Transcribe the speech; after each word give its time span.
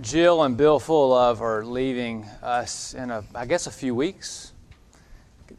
Jill 0.00 0.44
and 0.44 0.56
Bill 0.56 0.78
Full-Love 0.78 1.42
are 1.42 1.64
leaving 1.64 2.24
us 2.40 2.94
in 2.94 3.10
a, 3.10 3.24
I 3.34 3.46
guess, 3.46 3.66
a 3.66 3.70
few 3.70 3.96
weeks, 3.96 4.52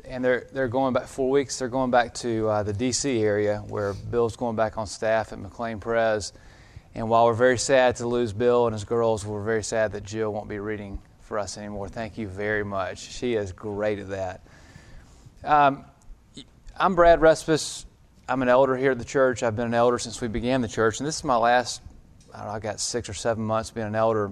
and 0.06 0.24
they're 0.24 0.48
they're 0.54 0.70
going 0.70 0.94
back 0.94 1.08
four 1.08 1.30
weeks. 1.30 1.60
They're 1.60 1.68
going 1.68 1.92
back 1.92 2.14
to 2.16 2.48
uh, 2.48 2.64
the 2.64 2.72
D.C. 2.72 3.22
area 3.22 3.58
where 3.68 3.94
Bill's 3.94 4.38
going 4.38 4.56
back 4.56 4.78
on 4.78 4.88
staff 4.88 5.34
at 5.34 5.40
McLean 5.40 5.80
Prez. 5.80 6.32
And 6.96 7.10
while 7.10 7.26
we're 7.26 7.34
very 7.34 7.58
sad 7.58 7.98
to 7.98 8.08
lose 8.08 8.32
Bill 8.32 8.66
and 8.66 8.74
his 8.74 8.86
girls, 8.86 9.26
we're 9.26 9.44
very 9.44 9.64
sad 9.64 9.92
that 9.92 10.04
Jill 10.04 10.32
won't 10.32 10.48
be 10.48 10.60
reading 10.60 11.00
for 11.22 11.38
us 11.38 11.58
anymore. 11.58 11.90
Thank 11.90 12.18
you 12.18 12.28
very 12.28 12.64
much. 12.64 13.00
She 13.00 13.34
is 13.34 13.52
great 13.52 14.00
at 14.00 14.10
that. 14.10 14.42
Um, 15.44 15.84
I'm 16.78 16.96
Brad 16.96 17.20
Respis. 17.20 17.86
I'm 18.28 18.42
an 18.42 18.48
elder 18.48 18.78
here 18.78 18.92
at 18.92 19.00
the 19.00 19.06
church. 19.06 19.44
I've 19.44 19.56
been 19.56 19.68
an 19.68 19.74
elder 19.74 20.00
since 20.00 20.22
we 20.22 20.28
began 20.30 20.62
the 20.62 20.68
church, 20.68 21.00
and 21.00 21.08
this 21.08 21.18
is 21.18 21.24
my 21.24 21.36
last 21.36 21.82
I, 22.34 22.44
know, 22.44 22.50
I 22.52 22.60
got 22.60 22.80
six 22.80 23.10
or 23.10 23.14
seven 23.14 23.44
months 23.44 23.72
being 23.72 23.88
an 23.88 23.96
elder. 23.96 24.32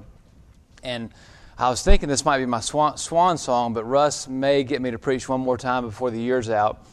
And 0.84 1.12
I 1.58 1.70
was 1.70 1.82
thinking 1.82 2.08
this 2.08 2.26
might 2.26 2.38
be 2.38 2.46
my 2.46 2.60
swan, 2.60 2.98
swan 2.98 3.38
song, 3.38 3.74
but 3.74 3.84
Russ 3.84 4.28
may 4.28 4.64
get 4.64 4.82
me 4.82 4.92
to 4.92 5.00
preach 5.00 5.28
one 5.28 5.42
more 5.42 5.58
time 5.58 5.84
before 5.84 6.12
the 6.12 6.20
year's 6.20 6.50
out. 6.50 6.86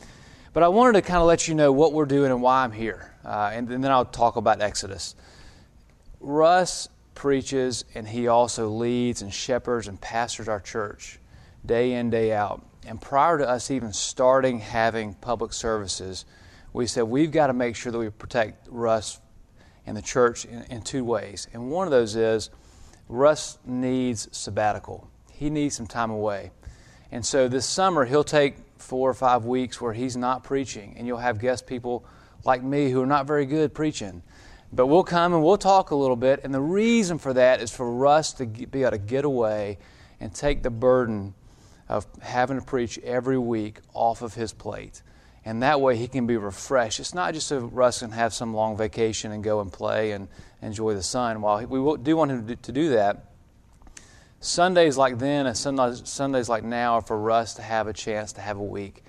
But 0.52 0.62
I 0.62 0.68
wanted 0.68 0.92
to 0.94 1.02
kind 1.02 1.18
of 1.18 1.27
let 1.27 1.48
you 1.48 1.54
know 1.54 1.72
what 1.72 1.92
we're 1.92 2.06
doing 2.06 2.30
and 2.30 2.40
why 2.40 2.64
I'm 2.64 2.72
here. 2.72 3.12
Uh, 3.24 3.50
and, 3.52 3.68
and 3.70 3.82
then 3.82 3.90
I'll 3.90 4.04
talk 4.04 4.36
about 4.36 4.62
Exodus. 4.62 5.16
Russ 6.20 6.88
preaches 7.14 7.84
and 7.94 8.08
he 8.08 8.28
also 8.28 8.68
leads 8.68 9.22
and 9.22 9.32
shepherds 9.32 9.88
and 9.88 10.00
pastors 10.00 10.48
our 10.48 10.60
church 10.60 11.18
day 11.66 11.92
in, 11.92 12.10
day 12.10 12.32
out. 12.32 12.64
And 12.86 13.00
prior 13.00 13.38
to 13.38 13.48
us 13.48 13.70
even 13.70 13.92
starting 13.92 14.60
having 14.60 15.14
public 15.14 15.52
services, 15.52 16.24
we 16.72 16.86
said 16.86 17.02
we've 17.05 17.30
got 17.30 17.46
to 17.48 17.52
make 17.52 17.77
sure 17.77 17.92
that 17.92 17.98
we 17.98 18.10
protect 18.10 18.68
Russ 18.70 19.20
in 19.86 19.94
the 19.94 20.02
church 20.02 20.44
in, 20.44 20.62
in 20.70 20.82
two 20.82 21.04
ways. 21.04 21.48
And 21.52 21.70
one 21.70 21.86
of 21.86 21.90
those 21.90 22.16
is 22.16 22.50
Russ 23.08 23.58
needs 23.64 24.28
sabbatical. 24.32 25.08
He 25.30 25.50
needs 25.50 25.76
some 25.76 25.86
time 25.86 26.10
away. 26.10 26.50
And 27.10 27.24
so 27.24 27.48
this 27.48 27.66
summer, 27.66 28.04
he'll 28.04 28.24
take 28.24 28.56
four 28.78 29.08
or 29.08 29.14
five 29.14 29.44
weeks 29.44 29.80
where 29.80 29.92
he's 29.92 30.16
not 30.16 30.42
preaching, 30.42 30.94
and 30.96 31.06
you'll 31.06 31.18
have 31.18 31.38
guest 31.38 31.66
people 31.66 32.04
like 32.44 32.62
me 32.62 32.91
who 32.91 33.02
are 33.02 33.06
not 33.06 33.26
very 33.26 33.46
good 33.46 33.74
preaching. 33.74 34.22
But 34.72 34.88
we'll 34.88 35.04
come 35.04 35.32
and 35.32 35.44
we'll 35.44 35.56
talk 35.56 35.91
a 35.91 35.94
little 35.94 36.16
bit. 36.16 36.41
And 36.42 36.52
the 36.52 36.60
reason 36.60 37.19
for 37.19 37.32
that 37.34 37.60
is 37.60 37.70
for 37.70 37.94
Russ 37.94 38.32
to 38.34 38.46
be 38.46 38.82
able 38.82 38.91
to 38.92 38.98
get 38.98 39.24
away 39.24 39.78
and 40.19 40.34
take 40.34 40.62
the 40.62 40.70
burden 40.70 41.34
of 41.88 42.06
having 42.20 42.58
to 42.58 42.64
preach 42.64 42.98
every 42.98 43.38
week 43.38 43.78
off 43.92 44.22
of 44.22 44.34
his 44.34 44.52
plate 44.52 45.02
and 45.45 45.62
that 45.62 45.81
way 45.81 45.97
he 45.97 46.09
can 46.09 46.27
be 46.27 46.37
refreshed. 46.37 47.00
It's 47.00 47.14
not 47.14 47.34
just 47.34 47.48
so 47.48 47.59
Russ 47.59 48.00
can 48.00 48.12
have 48.12 48.33
some 48.33 48.55
long 48.55 48.77
vacation 48.77 49.31
and 49.33 49.45
go 49.45 49.61
and 49.61 49.73
play 49.73 50.12
and 50.12 50.28
enjoy 50.62 50.95
the 50.95 51.03
sun. 51.03 51.42
While 51.42 51.67
we 51.67 51.97
do 52.03 52.17
want 52.17 52.31
him 52.31 52.56
to 52.56 52.73
do 52.73 52.91
that, 52.91 53.27
Sundays 54.41 54.97
like 54.97 55.19
then 55.19 55.47
and 55.47 55.56
Sundays, 55.56 56.48
like 56.48 56.65
now 56.65 56.95
are 56.95 57.03
for 57.03 57.19
Russ 57.19 57.55
to 57.55 57.62
have 57.62 57.87
a 57.89 57.92
chance 57.92 58.33
to 58.34 58.41
have 58.41 58.59
a 58.59 58.62
week 58.62 59.05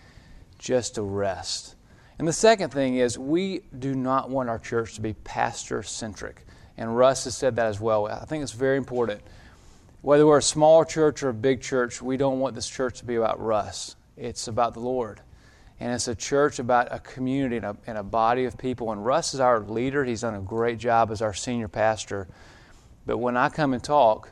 just 0.57 0.95
to 0.95 1.01
rest. 1.01 1.75
And 2.17 2.27
the 2.27 2.33
second 2.33 2.69
thing 2.69 2.95
is, 2.95 3.19
we 3.19 3.61
do 3.77 3.93
not 3.93 4.29
want 4.29 4.49
our 4.49 4.59
church 4.59 4.95
to 4.95 5.01
be 5.01 5.13
pastor 5.13 5.83
centric. 5.83 6.45
And 6.77 6.95
Russ 6.95 7.25
has 7.25 7.35
said 7.35 7.57
that 7.57 7.67
as 7.67 7.79
well. 7.79 8.07
I 8.07 8.25
think 8.25 8.43
it's 8.43 8.53
very 8.53 8.77
important. 8.77 9.21
Whether 10.01 10.25
we're 10.25 10.37
a 10.37 10.41
small 10.41 10.85
church 10.85 11.23
or 11.23 11.29
a 11.29 11.33
big 11.33 11.61
church, 11.61 12.01
we 12.01 12.15
don't 12.15 12.39
want 12.39 12.55
this 12.55 12.69
church 12.69 12.99
to 12.99 13.05
be 13.05 13.15
about 13.15 13.41
Russ. 13.41 13.95
It's 14.15 14.47
about 14.47 14.73
the 14.73 14.79
Lord 14.79 15.21
and 15.79 15.93
it's 15.93 16.07
a 16.07 16.15
church 16.15 16.59
about 16.59 16.87
a 16.91 16.99
community 16.99 17.57
and 17.57 17.65
a, 17.65 17.77
and 17.85 17.97
a, 17.97 18.03
body 18.03 18.45
of 18.45 18.57
people. 18.57 18.91
And 18.91 19.05
Russ 19.05 19.33
is 19.33 19.39
our 19.39 19.59
leader. 19.59 20.05
He's 20.05 20.21
done 20.21 20.35
a 20.35 20.41
great 20.41 20.77
job 20.77 21.11
as 21.11 21.21
our 21.21 21.33
senior 21.33 21.67
pastor. 21.67 22.27
But 23.05 23.17
when 23.17 23.35
I 23.35 23.49
come 23.49 23.73
and 23.73 23.83
talk, 23.83 24.31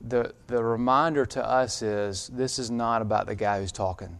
the, 0.00 0.34
the 0.46 0.62
reminder 0.62 1.26
to 1.26 1.44
us 1.44 1.82
is 1.82 2.28
this 2.28 2.58
is 2.58 2.70
not 2.70 3.02
about 3.02 3.26
the 3.26 3.34
guy 3.34 3.60
who's 3.60 3.72
talking. 3.72 4.18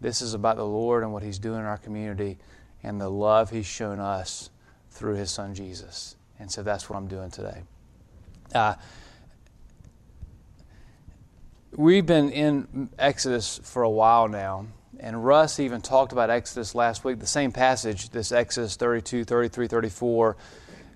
This 0.00 0.20
is 0.20 0.34
about 0.34 0.56
the 0.56 0.66
Lord 0.66 1.02
and 1.02 1.12
what 1.12 1.22
He's 1.22 1.38
doing 1.38 1.60
in 1.60 1.64
our 1.64 1.78
community 1.78 2.36
and 2.82 3.00
the 3.00 3.08
love 3.08 3.50
He's 3.50 3.66
shown 3.66 3.98
us 3.98 4.50
through 4.90 5.14
His 5.14 5.30
Son 5.30 5.54
Jesus. 5.54 6.16
And 6.38 6.50
so 6.50 6.62
that's 6.62 6.90
what 6.90 6.96
I'm 6.96 7.06
doing 7.06 7.30
today. 7.30 7.62
Uh, 8.54 8.74
we've 11.72 12.04
been 12.04 12.30
in 12.30 12.90
Exodus 12.98 13.60
for 13.62 13.82
a 13.82 13.90
while 13.90 14.28
now. 14.28 14.66
And 15.00 15.24
Russ 15.24 15.60
even 15.60 15.80
talked 15.80 16.12
about 16.12 16.30
Exodus 16.30 16.74
last 16.74 17.04
week, 17.04 17.18
the 17.18 17.26
same 17.26 17.52
passage, 17.52 18.10
this 18.10 18.32
Exodus 18.32 18.76
32, 18.76 19.24
33, 19.24 19.68
34. 19.68 20.36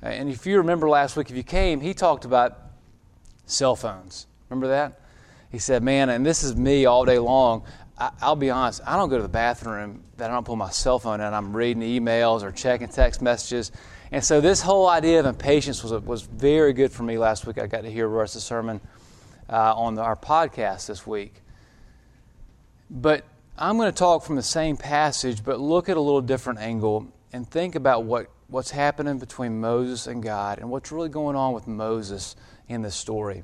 And 0.02 0.28
if 0.28 0.46
you 0.46 0.58
remember 0.58 0.88
last 0.88 1.16
week, 1.16 1.30
if 1.30 1.36
you 1.36 1.42
came, 1.42 1.80
he 1.80 1.94
talked 1.94 2.24
about 2.24 2.58
cell 3.46 3.76
phones. 3.76 4.26
Remember 4.48 4.68
that? 4.68 5.00
He 5.50 5.58
said, 5.58 5.82
Man, 5.82 6.08
and 6.08 6.24
this 6.24 6.42
is 6.42 6.56
me 6.56 6.86
all 6.86 7.04
day 7.04 7.18
long. 7.18 7.64
I, 7.96 8.12
will 8.28 8.36
be 8.36 8.50
honest, 8.50 8.80
I 8.86 8.96
don't 8.96 9.08
go 9.08 9.16
to 9.16 9.22
the 9.22 9.28
bathroom 9.28 10.04
that 10.18 10.30
I 10.30 10.34
don't 10.34 10.44
pull 10.44 10.56
my 10.56 10.70
cell 10.70 11.00
phone 11.00 11.20
out. 11.20 11.34
I'm 11.34 11.56
reading 11.56 11.82
emails 11.82 12.42
or 12.42 12.52
checking 12.52 12.88
text 12.88 13.20
messages. 13.20 13.72
And 14.12 14.24
so 14.24 14.40
this 14.40 14.60
whole 14.60 14.88
idea 14.88 15.20
of 15.20 15.26
impatience 15.26 15.82
was, 15.82 15.92
was 16.04 16.22
very 16.22 16.72
good 16.72 16.92
for 16.92 17.02
me 17.02 17.18
last 17.18 17.46
week. 17.46 17.58
I 17.58 17.66
got 17.66 17.82
to 17.82 17.90
hear 17.90 18.06
Russ's 18.06 18.44
sermon 18.44 18.80
uh, 19.50 19.74
on 19.74 19.94
the, 19.94 20.02
our 20.02 20.16
podcast 20.16 20.86
this 20.86 21.06
week. 21.06 21.34
But 22.88 23.24
I'm 23.60 23.76
going 23.76 23.90
to 23.90 23.98
talk 23.98 24.22
from 24.22 24.36
the 24.36 24.42
same 24.42 24.76
passage, 24.76 25.42
but 25.42 25.58
look 25.58 25.88
at 25.88 25.96
a 25.96 26.00
little 26.00 26.20
different 26.20 26.60
angle 26.60 27.08
and 27.32 27.44
think 27.44 27.74
about 27.74 28.04
what, 28.04 28.28
what's 28.46 28.70
happening 28.70 29.18
between 29.18 29.60
Moses 29.60 30.06
and 30.06 30.22
God 30.22 30.60
and 30.60 30.70
what's 30.70 30.92
really 30.92 31.08
going 31.08 31.34
on 31.34 31.54
with 31.54 31.66
Moses 31.66 32.36
in 32.68 32.82
this 32.82 32.94
story. 32.94 33.42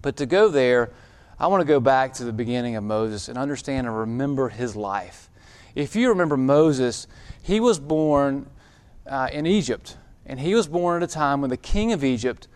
But 0.00 0.16
to 0.16 0.26
go 0.26 0.48
there, 0.48 0.90
I 1.38 1.48
want 1.48 1.60
to 1.60 1.66
go 1.66 1.80
back 1.80 2.14
to 2.14 2.24
the 2.24 2.32
beginning 2.32 2.76
of 2.76 2.84
Moses 2.84 3.28
and 3.28 3.36
understand 3.36 3.86
and 3.86 3.94
remember 3.94 4.48
his 4.48 4.74
life. 4.74 5.28
If 5.74 5.94
you 5.94 6.08
remember 6.08 6.38
Moses, 6.38 7.06
he 7.42 7.60
was 7.60 7.78
born 7.78 8.48
uh, 9.06 9.28
in 9.30 9.46
Egypt, 9.46 9.98
and 10.24 10.40
he 10.40 10.54
was 10.54 10.66
born 10.66 11.02
at 11.02 11.10
a 11.10 11.12
time 11.12 11.42
when 11.42 11.50
the 11.50 11.58
king 11.58 11.92
of 11.92 12.02
Egypt 12.02 12.48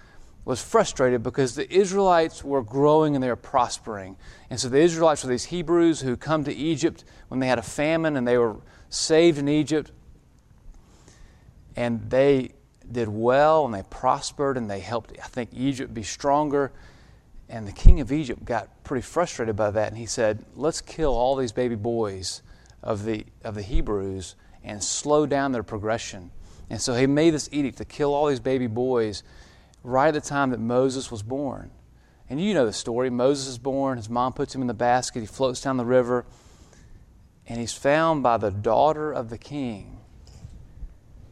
was 0.44 0.62
frustrated 0.62 1.22
because 1.22 1.54
the 1.54 1.70
Israelites 1.72 2.42
were 2.42 2.62
growing 2.62 3.14
and 3.14 3.22
they 3.22 3.28
were 3.28 3.36
prospering. 3.36 4.16
And 4.48 4.58
so 4.58 4.68
the 4.68 4.78
Israelites 4.78 5.22
were 5.22 5.30
these 5.30 5.44
Hebrews 5.44 6.00
who 6.00 6.16
come 6.16 6.44
to 6.44 6.54
Egypt 6.54 7.04
when 7.28 7.40
they 7.40 7.46
had 7.46 7.58
a 7.58 7.62
famine 7.62 8.16
and 8.16 8.26
they 8.26 8.38
were 8.38 8.56
saved 8.88 9.38
in 9.38 9.48
Egypt. 9.48 9.90
And 11.76 12.08
they 12.10 12.52
did 12.90 13.08
well 13.08 13.64
and 13.64 13.74
they 13.74 13.82
prospered 13.90 14.56
and 14.56 14.70
they 14.70 14.80
helped, 14.80 15.12
I 15.22 15.26
think, 15.26 15.50
Egypt 15.52 15.92
be 15.92 16.02
stronger. 16.02 16.72
And 17.48 17.66
the 17.66 17.72
king 17.72 18.00
of 18.00 18.10
Egypt 18.10 18.44
got 18.44 18.82
pretty 18.82 19.02
frustrated 19.02 19.56
by 19.56 19.70
that 19.72 19.88
and 19.88 19.98
he 19.98 20.06
said, 20.06 20.44
Let's 20.56 20.80
kill 20.80 21.12
all 21.12 21.36
these 21.36 21.52
baby 21.52 21.74
boys 21.74 22.42
of 22.82 23.04
the, 23.04 23.26
of 23.44 23.54
the 23.54 23.62
Hebrews 23.62 24.36
and 24.64 24.82
slow 24.82 25.26
down 25.26 25.52
their 25.52 25.62
progression. 25.62 26.30
And 26.70 26.80
so 26.80 26.94
he 26.94 27.06
made 27.06 27.34
this 27.34 27.48
edict 27.52 27.78
to 27.78 27.84
kill 27.84 28.14
all 28.14 28.26
these 28.26 28.40
baby 28.40 28.68
boys 28.68 29.22
right 29.82 30.08
at 30.08 30.14
the 30.14 30.20
time 30.20 30.50
that 30.50 30.60
Moses 30.60 31.10
was 31.10 31.22
born. 31.22 31.70
And 32.28 32.40
you 32.40 32.54
know 32.54 32.64
the 32.64 32.72
story. 32.72 33.10
Moses 33.10 33.48
is 33.48 33.58
born, 33.58 33.96
his 33.96 34.08
mom 34.08 34.32
puts 34.32 34.54
him 34.54 34.60
in 34.60 34.68
the 34.68 34.74
basket, 34.74 35.20
he 35.20 35.26
floats 35.26 35.60
down 35.60 35.76
the 35.76 35.84
river, 35.84 36.24
and 37.46 37.58
he's 37.58 37.72
found 37.72 38.22
by 38.22 38.36
the 38.36 38.50
daughter 38.50 39.10
of 39.12 39.30
the 39.30 39.38
king. 39.38 39.98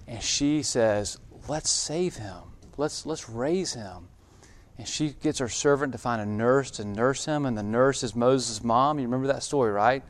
And 0.09 0.23
she 0.23 0.63
says, 0.63 1.19
Let's 1.47 1.71
save 1.71 2.17
him. 2.17 2.43
Let's, 2.77 3.07
let's 3.07 3.29
raise 3.29 3.75
him. 3.75 4.09
And 4.77 4.87
she 4.87 5.11
gets 5.11 5.39
her 5.39 5.49
servant 5.49 5.93
to 5.93 5.99
find 5.99 6.21
a 6.21 6.27
nurse 6.27 6.71
to 6.73 6.85
nurse 6.85 7.25
him, 7.25 7.47
and 7.47 7.57
the 7.57 7.63
nurse 7.63 8.03
is 8.03 8.15
Moses' 8.15 8.63
mom. 8.63 8.99
You 8.99 9.07
remember 9.07 9.29
that 9.29 9.43
story, 9.43 9.73
right? 9.73 10.03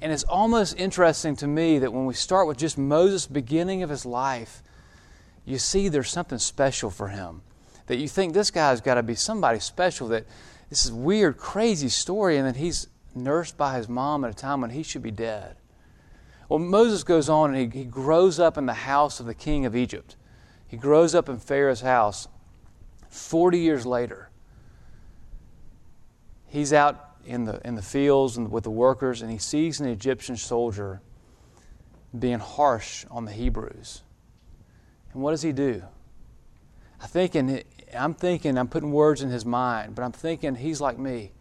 And 0.00 0.12
it's 0.12 0.24
almost 0.24 0.78
interesting 0.78 1.36
to 1.36 1.46
me 1.46 1.78
that 1.78 1.92
when 1.92 2.06
we 2.06 2.14
start 2.14 2.48
with 2.48 2.58
just 2.58 2.76
Moses' 2.76 3.26
beginning 3.26 3.82
of 3.82 3.90
his 3.90 4.04
life, 4.04 4.62
you 5.44 5.58
see 5.58 5.88
there's 5.88 6.10
something 6.10 6.38
special 6.38 6.90
for 6.90 7.08
him 7.08 7.42
that 7.86 7.96
you 7.96 8.08
think 8.08 8.32
this 8.32 8.50
guy's 8.50 8.80
got 8.80 8.94
to 8.94 9.02
be 9.02 9.14
somebody 9.14 9.58
special, 9.58 10.08
that 10.08 10.26
this 10.70 10.84
is 10.84 10.92
weird, 10.92 11.36
crazy 11.36 11.88
story, 11.88 12.36
and 12.38 12.46
that 12.46 12.56
he's 12.56 12.86
nursed 13.14 13.56
by 13.56 13.76
his 13.76 13.88
mom 13.88 14.24
at 14.24 14.30
a 14.30 14.34
time 14.34 14.60
when 14.60 14.70
he 14.70 14.82
should 14.82 15.02
be 15.02 15.10
dead. 15.10 15.56
Well, 16.48 16.58
Moses 16.58 17.04
goes 17.04 17.28
on 17.28 17.54
and 17.54 17.72
he, 17.72 17.80
he 17.80 17.84
grows 17.84 18.38
up 18.38 18.58
in 18.58 18.66
the 18.66 18.74
house 18.74 19.20
of 19.20 19.26
the 19.26 19.34
king 19.34 19.66
of 19.66 19.74
Egypt. 19.74 20.16
He 20.66 20.76
grows 20.76 21.14
up 21.14 21.28
in 21.28 21.38
Pharaoh's 21.38 21.80
house. 21.80 22.28
40 23.10 23.58
years 23.58 23.84
later, 23.84 24.30
he's 26.46 26.72
out 26.72 27.16
in 27.26 27.44
the, 27.44 27.60
in 27.66 27.74
the 27.74 27.82
fields 27.82 28.36
and 28.36 28.50
with 28.50 28.64
the 28.64 28.70
workers, 28.70 29.22
and 29.22 29.30
he 29.30 29.38
sees 29.38 29.80
an 29.80 29.88
Egyptian 29.88 30.36
soldier 30.36 31.00
being 32.18 32.38
harsh 32.38 33.04
on 33.10 33.24
the 33.24 33.32
Hebrews. 33.32 34.02
And 35.12 35.22
what 35.22 35.32
does 35.32 35.42
he 35.42 35.52
do? 35.52 35.82
I 37.02 37.06
think 37.06 37.34
in, 37.34 37.62
I'm 37.92 38.14
thinking, 38.14 38.56
I'm 38.56 38.68
putting 38.68 38.92
words 38.92 39.22
in 39.22 39.30
his 39.30 39.44
mind, 39.44 39.94
but 39.94 40.02
I'm 40.02 40.12
thinking 40.12 40.54
he's 40.54 40.80
like 40.80 40.98
me. 40.98 41.32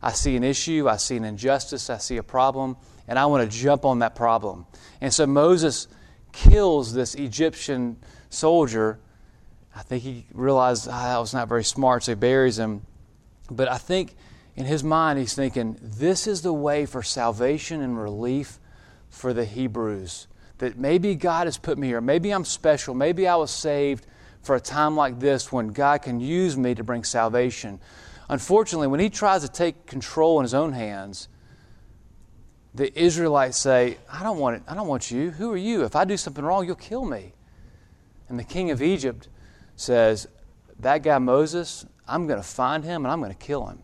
I 0.00 0.12
see 0.12 0.36
an 0.36 0.44
issue, 0.44 0.88
I 0.88 0.96
see 0.96 1.16
an 1.16 1.24
injustice, 1.24 1.90
I 1.90 1.98
see 1.98 2.18
a 2.18 2.22
problem, 2.22 2.76
and 3.08 3.18
I 3.18 3.26
want 3.26 3.50
to 3.50 3.58
jump 3.58 3.84
on 3.84 3.98
that 3.98 4.14
problem. 4.14 4.66
And 5.00 5.12
so 5.12 5.26
Moses 5.26 5.88
kills 6.32 6.94
this 6.94 7.16
Egyptian 7.16 7.96
soldier. 8.30 9.00
I 9.74 9.82
think 9.82 10.04
he 10.04 10.24
realized 10.32 10.86
ah, 10.88 11.14
that 11.14 11.18
was 11.18 11.34
not 11.34 11.48
very 11.48 11.64
smart, 11.64 12.04
so 12.04 12.12
he 12.12 12.16
buries 12.16 12.58
him. 12.58 12.82
But 13.50 13.68
I 13.68 13.78
think 13.78 14.14
in 14.54 14.66
his 14.66 14.84
mind, 14.84 15.18
he's 15.18 15.34
thinking, 15.34 15.78
this 15.82 16.28
is 16.28 16.42
the 16.42 16.52
way 16.52 16.86
for 16.86 17.02
salvation 17.02 17.80
and 17.80 18.00
relief 18.00 18.60
for 19.08 19.32
the 19.32 19.44
Hebrews. 19.44 20.28
That 20.58 20.78
maybe 20.78 21.16
God 21.16 21.46
has 21.46 21.58
put 21.58 21.76
me 21.76 21.88
here. 21.88 22.00
Maybe 22.00 22.30
I'm 22.30 22.44
special. 22.44 22.94
Maybe 22.94 23.26
I 23.26 23.36
was 23.36 23.50
saved 23.50 24.06
for 24.42 24.54
a 24.54 24.60
time 24.60 24.96
like 24.96 25.20
this 25.20 25.52
when 25.52 25.68
God 25.68 26.02
can 26.02 26.20
use 26.20 26.56
me 26.56 26.74
to 26.74 26.84
bring 26.84 27.04
salvation. 27.04 27.80
Unfortunately, 28.28 28.86
when 28.86 29.00
he 29.00 29.10
tries 29.10 29.42
to 29.42 29.48
take 29.48 29.86
control 29.86 30.38
in 30.38 30.44
his 30.44 30.54
own 30.54 30.72
hands, 30.72 31.28
the 32.74 32.96
Israelites 32.98 33.58
say, 33.58 33.98
I 34.12 34.22
don't 34.22 34.38
want 34.38 34.56
it. 34.56 34.62
I 34.68 34.74
don't 34.74 34.86
want 34.86 35.10
you. 35.10 35.30
Who 35.30 35.52
are 35.52 35.56
you? 35.56 35.84
If 35.84 35.96
I 35.96 36.04
do 36.04 36.16
something 36.16 36.44
wrong, 36.44 36.66
you'll 36.66 36.76
kill 36.76 37.04
me. 37.04 37.32
And 38.28 38.38
the 38.38 38.44
king 38.44 38.70
of 38.70 38.82
Egypt 38.82 39.28
says, 39.76 40.28
That 40.78 41.02
guy 41.02 41.18
Moses, 41.18 41.86
I'm 42.06 42.26
going 42.26 42.40
to 42.40 42.46
find 42.46 42.84
him 42.84 43.04
and 43.04 43.12
I'm 43.12 43.20
going 43.20 43.32
to 43.32 43.38
kill 43.38 43.66
him. 43.66 43.82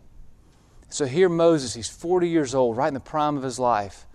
So 0.89 1.05
here 1.05 1.29
Moses, 1.29 1.73
he's 1.73 1.89
40 1.89 2.29
years 2.29 2.55
old, 2.55 2.77
right 2.77 2.87
in 2.87 2.93
the 2.93 2.99
prime 2.99 3.37
of 3.37 3.43
his 3.43 3.59
life. 3.59 4.05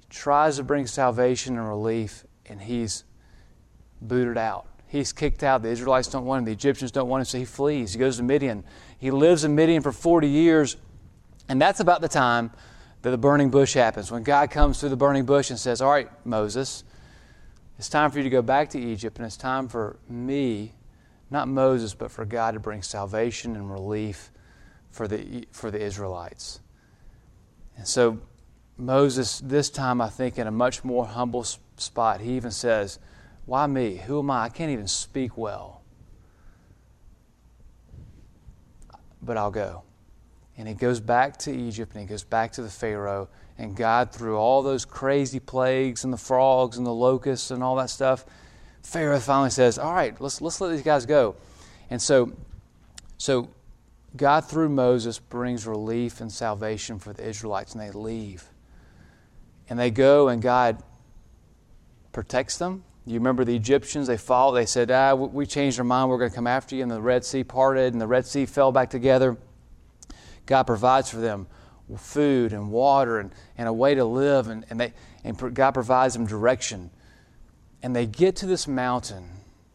He 0.00 0.06
tries 0.08 0.56
to 0.56 0.62
bring 0.62 0.86
salvation 0.86 1.58
and 1.58 1.68
relief, 1.68 2.24
and 2.46 2.60
he's 2.60 3.04
booted 4.00 4.38
out. 4.38 4.66
He's 4.94 5.12
kicked 5.12 5.42
out. 5.42 5.62
The 5.62 5.70
Israelites 5.70 6.06
don't 6.06 6.24
want 6.24 6.38
him. 6.38 6.44
The 6.44 6.52
Egyptians 6.52 6.92
don't 6.92 7.08
want 7.08 7.22
him, 7.22 7.24
so 7.24 7.36
he 7.36 7.44
flees. 7.44 7.94
He 7.94 7.98
goes 7.98 8.18
to 8.18 8.22
Midian. 8.22 8.62
He 8.96 9.10
lives 9.10 9.42
in 9.42 9.52
Midian 9.56 9.82
for 9.82 9.90
40 9.90 10.28
years, 10.28 10.76
and 11.48 11.60
that's 11.60 11.80
about 11.80 12.00
the 12.00 12.06
time 12.06 12.52
that 13.02 13.10
the 13.10 13.18
burning 13.18 13.50
bush 13.50 13.74
happens. 13.74 14.12
When 14.12 14.22
God 14.22 14.52
comes 14.52 14.78
through 14.78 14.90
the 14.90 14.96
burning 14.96 15.24
bush 15.24 15.50
and 15.50 15.58
says, 15.58 15.82
All 15.82 15.90
right, 15.90 16.08
Moses, 16.24 16.84
it's 17.76 17.88
time 17.88 18.12
for 18.12 18.18
you 18.18 18.22
to 18.22 18.30
go 18.30 18.40
back 18.40 18.70
to 18.70 18.80
Egypt, 18.80 19.18
and 19.18 19.26
it's 19.26 19.36
time 19.36 19.66
for 19.66 19.96
me, 20.08 20.74
not 21.28 21.48
Moses, 21.48 21.92
but 21.92 22.12
for 22.12 22.24
God 22.24 22.54
to 22.54 22.60
bring 22.60 22.80
salvation 22.80 23.56
and 23.56 23.68
relief 23.68 24.30
for 24.92 25.08
the, 25.08 25.44
for 25.50 25.72
the 25.72 25.82
Israelites. 25.82 26.60
And 27.76 27.88
so 27.88 28.20
Moses, 28.78 29.40
this 29.40 29.70
time, 29.70 30.00
I 30.00 30.08
think, 30.08 30.38
in 30.38 30.46
a 30.46 30.52
much 30.52 30.84
more 30.84 31.04
humble 31.04 31.42
spot, 31.78 32.20
he 32.20 32.36
even 32.36 32.52
says, 32.52 33.00
Why 33.46 33.66
me? 33.66 33.96
Who 33.96 34.20
am 34.20 34.30
I? 34.30 34.44
I 34.44 34.48
can't 34.48 34.70
even 34.70 34.86
speak 34.86 35.36
well. 35.36 35.82
But 39.22 39.36
I'll 39.36 39.50
go. 39.50 39.82
And 40.56 40.68
he 40.68 40.74
goes 40.74 41.00
back 41.00 41.36
to 41.38 41.52
Egypt 41.52 41.92
and 41.94 42.02
he 42.02 42.06
goes 42.06 42.24
back 42.24 42.52
to 42.52 42.62
the 42.62 42.70
Pharaoh. 42.70 43.28
And 43.58 43.76
God, 43.76 44.12
through 44.12 44.36
all 44.36 44.62
those 44.62 44.84
crazy 44.84 45.40
plagues 45.40 46.04
and 46.04 46.12
the 46.12 46.18
frogs 46.18 46.76
and 46.76 46.86
the 46.86 46.92
locusts 46.92 47.50
and 47.50 47.62
all 47.62 47.76
that 47.76 47.90
stuff, 47.90 48.24
Pharaoh 48.82 49.20
finally 49.20 49.50
says, 49.50 49.78
All 49.78 49.92
right, 49.92 50.18
let's, 50.20 50.40
let's 50.40 50.60
let 50.60 50.70
these 50.70 50.82
guys 50.82 51.06
go. 51.06 51.36
And 51.90 52.00
so, 52.00 52.32
so 53.18 53.48
God, 54.16 54.44
through 54.44 54.68
Moses, 54.68 55.18
brings 55.18 55.66
relief 55.66 56.20
and 56.20 56.30
salvation 56.30 56.98
for 56.98 57.12
the 57.12 57.26
Israelites, 57.26 57.74
and 57.74 57.82
they 57.82 57.90
leave. 57.90 58.44
And 59.68 59.78
they 59.78 59.90
go, 59.90 60.28
and 60.28 60.40
God 60.40 60.82
protects 62.12 62.58
them. 62.58 62.84
You 63.06 63.14
remember 63.14 63.44
the 63.44 63.54
Egyptians, 63.54 64.06
they 64.06 64.16
followed, 64.16 64.54
they 64.54 64.66
said, 64.66 64.90
Ah, 64.90 65.14
we 65.14 65.44
changed 65.44 65.78
our 65.78 65.84
mind, 65.84 66.08
we're 66.08 66.18
going 66.18 66.30
to 66.30 66.34
come 66.34 66.46
after 66.46 66.74
you. 66.74 66.82
And 66.82 66.90
the 66.90 67.00
Red 67.00 67.24
Sea 67.24 67.44
parted, 67.44 67.92
and 67.92 68.00
the 68.00 68.06
Red 68.06 68.26
Sea 68.26 68.46
fell 68.46 68.72
back 68.72 68.88
together. 68.88 69.36
God 70.46 70.62
provides 70.64 71.10
for 71.10 71.18
them 71.18 71.46
food 71.98 72.54
and 72.54 72.70
water 72.70 73.20
and, 73.20 73.30
and 73.58 73.68
a 73.68 73.72
way 73.72 73.94
to 73.94 74.04
live, 74.04 74.48
and, 74.48 74.64
and, 74.70 74.80
they, 74.80 74.94
and 75.22 75.54
God 75.54 75.72
provides 75.72 76.14
them 76.14 76.26
direction. 76.26 76.90
And 77.82 77.94
they 77.94 78.06
get 78.06 78.36
to 78.36 78.46
this 78.46 78.66
mountain, 78.66 79.28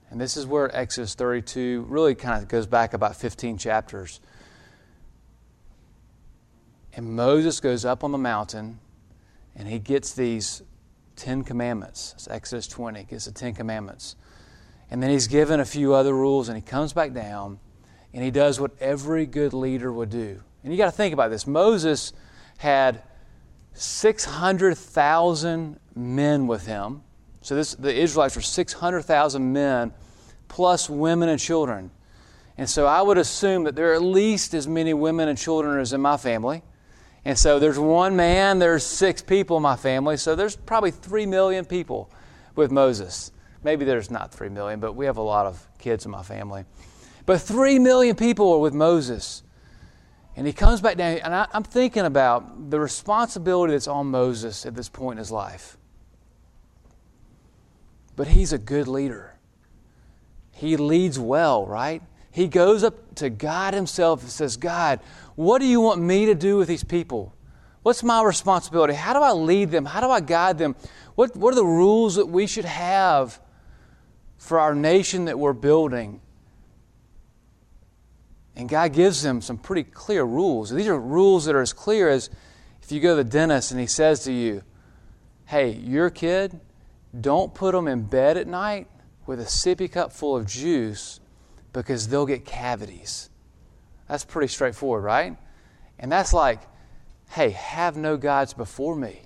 and 0.10 0.20
this 0.20 0.36
is 0.36 0.48
where 0.48 0.76
Exodus 0.76 1.14
32 1.14 1.86
really 1.88 2.16
kind 2.16 2.42
of 2.42 2.50
goes 2.50 2.66
back 2.66 2.96
about 2.96 3.16
15 3.16 3.60
chapters. 3.60 4.20
And 6.94 7.16
Moses 7.16 7.60
goes 7.60 7.86
up 7.86 8.04
on 8.04 8.12
the 8.12 8.18
mountain 8.18 8.80
and 9.56 9.68
he 9.68 9.80
gets 9.80 10.14
these 10.14 10.64
Ten 11.20 11.44
Commandments. 11.44 12.14
It's 12.16 12.28
Exodus 12.30 12.68
20, 12.68 13.04
gets 13.04 13.26
the 13.26 13.32
Ten 13.32 13.54
Commandments. 13.54 14.16
And 14.90 15.04
then 15.04 15.10
he's 15.10 15.28
given 15.28 15.60
a 15.60 15.66
few 15.66 15.94
other 15.94 16.14
rules 16.14 16.50
and 16.50 16.58
he 16.58 16.62
comes 16.62 16.94
back 16.94 17.14
down 17.14 17.60
and 18.14 18.24
he 18.24 18.32
does 18.32 18.60
what 18.60 18.72
every 18.80 19.26
good 19.26 19.54
leader 19.54 19.92
would 19.92 20.10
do. 20.10 20.42
And 20.64 20.74
you 20.74 20.78
got 20.78 20.86
to 20.86 20.92
think 20.92 21.14
about 21.14 21.30
this. 21.30 21.46
Moses 21.46 22.14
had 22.58 23.04
600,000 23.74 25.80
men 25.96 26.48
with 26.48 26.66
him. 26.66 27.04
So 27.42 27.56
this, 27.56 27.76
the 27.76 27.94
Israelites 27.94 28.36
were 28.36 28.42
600,000 28.42 29.54
men 29.54 29.94
plus 30.48 30.90
women 30.90 31.30
and 31.30 31.40
children. 31.40 31.92
And 32.58 32.70
so 32.70 32.88
I 32.88 33.02
would 33.02 33.18
assume 33.18 33.64
that 33.66 33.76
there 33.76 33.92
are 33.92 33.96
at 33.96 34.02
least 34.02 34.54
as 34.54 34.68
many 34.68 34.94
women 34.94 35.30
and 35.30 35.38
children 35.38 35.80
as 35.80 35.94
in 35.94 36.02
my 36.02 36.18
family. 36.18 36.64
And 37.26 37.38
so 37.38 37.60
there's 37.60 37.78
one 37.78 38.16
man, 38.16 38.60
there's 38.60 38.86
six 38.86 39.22
people 39.22 39.58
in 39.58 39.64
my 39.64 39.76
family, 39.76 40.18
so 40.18 40.36
there's 40.36 40.56
probably 40.56 40.92
three 40.92 41.26
million 41.26 41.66
people 41.66 42.10
with 42.56 42.72
Moses. 42.72 43.32
Maybe 43.64 43.86
there's 43.86 44.10
not 44.10 44.32
three 44.32 44.50
million, 44.50 44.80
but 44.80 44.94
we 44.94 45.06
have 45.06 45.18
a 45.18 45.22
lot 45.22 45.46
of 45.46 45.68
kids 45.80 46.06
in 46.06 46.12
my 46.12 46.24
family. 46.24 46.64
But 47.26 47.42
three 47.42 47.78
million 47.78 48.16
people 48.16 48.54
are 48.54 48.60
with 48.60 48.74
Moses. 48.74 49.44
And 50.36 50.48
he 50.48 50.54
comes 50.54 50.80
back 50.80 50.96
down, 50.96 51.18
and 51.18 51.36
I, 51.36 51.48
am 51.54 51.64
thinking 51.64 52.06
about 52.06 52.70
the 52.70 52.80
responsibility 52.80 53.74
that's 53.74 53.88
on 53.88 54.08
Moses 54.08 54.66
at 54.66 54.74
this 54.74 54.88
point 54.88 55.18
in 55.18 55.18
his 55.18 55.32
life. 55.32 55.78
But 58.16 58.28
he's 58.28 58.54
a 58.54 58.58
good 58.58 58.88
leader. 58.88 59.36
He 60.54 60.78
leads 60.78 61.20
well, 61.20 61.66
right? 61.66 62.02
He 62.40 62.48
goes 62.48 62.86
up 62.86 63.16
to 63.16 63.30
God 63.30 63.74
himself 63.74 64.22
and 64.22 64.32
says, 64.32 64.56
God, 64.56 65.02
what 65.36 65.60
do 65.60 65.66
you 65.66 65.82
want 65.82 66.00
me 66.00 66.28
to 66.28 66.36
do 66.36 66.56
with 66.56 66.70
these 66.70 66.86
people? 66.86 67.34
What's 67.84 68.02
my 68.02 68.24
responsibility? 68.24 68.94
How 68.94 69.12
do 69.12 69.20
I 69.20 69.34
lead 69.34 69.72
them? 69.72 69.84
How 69.84 70.00
do 70.00 70.10
I 70.10 70.22
guide 70.22 70.58
them? 70.58 70.78
What, 71.16 71.36
what 71.36 71.52
are 71.52 71.58
the 71.58 71.66
rules 71.66 72.16
that 72.16 72.28
we 72.28 72.48
should 72.48 72.64
have 72.64 73.42
for 74.38 74.58
our 74.58 74.74
nation 74.74 75.26
that 75.26 75.38
we're 75.38 75.52
building? 75.52 76.22
And 78.56 78.70
God 78.70 78.94
gives 78.94 79.22
them 79.22 79.42
some 79.42 79.58
pretty 79.58 79.84
clear 79.84 80.24
rules. 80.24 80.70
These 80.70 80.88
are 80.88 80.98
rules 80.98 81.44
that 81.44 81.56
are 81.56 81.62
as 81.62 81.74
clear 81.74 82.08
as 82.08 82.30
if 82.82 82.90
you 82.90 83.02
go 83.02 83.18
to 83.18 83.22
the 83.22 83.30
dentist 83.30 83.72
and 83.72 83.82
he 83.82 83.86
says 83.86 84.24
to 84.24 84.32
you, 84.32 84.64
Hey, 85.48 85.72
your 85.72 86.10
kid, 86.10 86.58
don't 87.20 87.54
put 87.54 87.74
them 87.74 87.90
in 87.90 88.04
bed 88.04 88.38
at 88.38 88.48
night 88.48 88.88
with 89.26 89.42
a 89.42 89.46
sippy 89.46 89.92
cup 89.92 90.14
full 90.14 90.38
of 90.38 90.48
juice 90.48 91.20
because 91.74 92.08
they'll 92.08 92.26
get 92.26 92.46
cavities. 92.46 93.30
That's 94.08 94.26
pretty 94.26 94.48
straightforward, 94.48 95.04
right? 95.04 95.38
And 96.00 96.12
that's 96.12 96.34
like, 96.34 96.62
hey, 97.30 97.52
have 97.52 97.98
no 97.98 98.18
gods 98.18 98.54
before 98.54 98.96
me. 98.96 99.22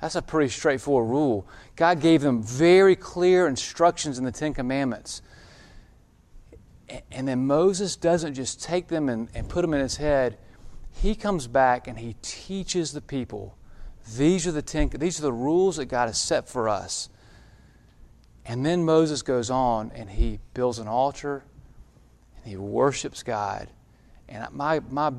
That's 0.00 0.14
a 0.14 0.22
pretty 0.22 0.50
straightforward 0.50 1.10
rule. 1.10 1.46
God 1.76 2.00
gave 2.00 2.22
them 2.22 2.42
very 2.42 2.96
clear 2.96 3.46
instructions 3.46 4.18
in 4.18 4.24
the 4.24 4.32
Ten 4.32 4.54
Commandments. 4.54 5.22
And 7.12 7.28
then 7.28 7.46
Moses 7.46 7.96
doesn't 7.96 8.34
just 8.34 8.62
take 8.62 8.88
them 8.88 9.08
and, 9.08 9.28
and 9.34 9.48
put 9.48 9.62
them 9.62 9.74
in 9.74 9.80
his 9.80 9.96
head. 9.96 10.38
He 10.90 11.14
comes 11.14 11.46
back 11.46 11.86
and 11.86 11.98
he 11.98 12.16
teaches 12.22 12.92
the 12.92 13.00
people 13.00 13.56
these 14.16 14.46
are 14.46 14.52
the 14.52 14.62
ten, 14.62 14.88
these 14.88 15.18
are 15.18 15.22
the 15.22 15.32
rules 15.32 15.76
that 15.76 15.86
God 15.86 16.06
has 16.06 16.18
set 16.18 16.48
for 16.48 16.68
us. 16.68 17.08
And 18.44 18.64
then 18.64 18.84
Moses 18.84 19.22
goes 19.22 19.50
on 19.50 19.92
and 19.94 20.10
he 20.10 20.40
builds 20.54 20.78
an 20.78 20.88
altar 20.88 21.44
and 22.42 22.50
he 22.50 22.56
worships 22.56 23.22
God. 23.22 23.68
And 24.28 24.46
my, 24.52 24.80
my 24.90 25.12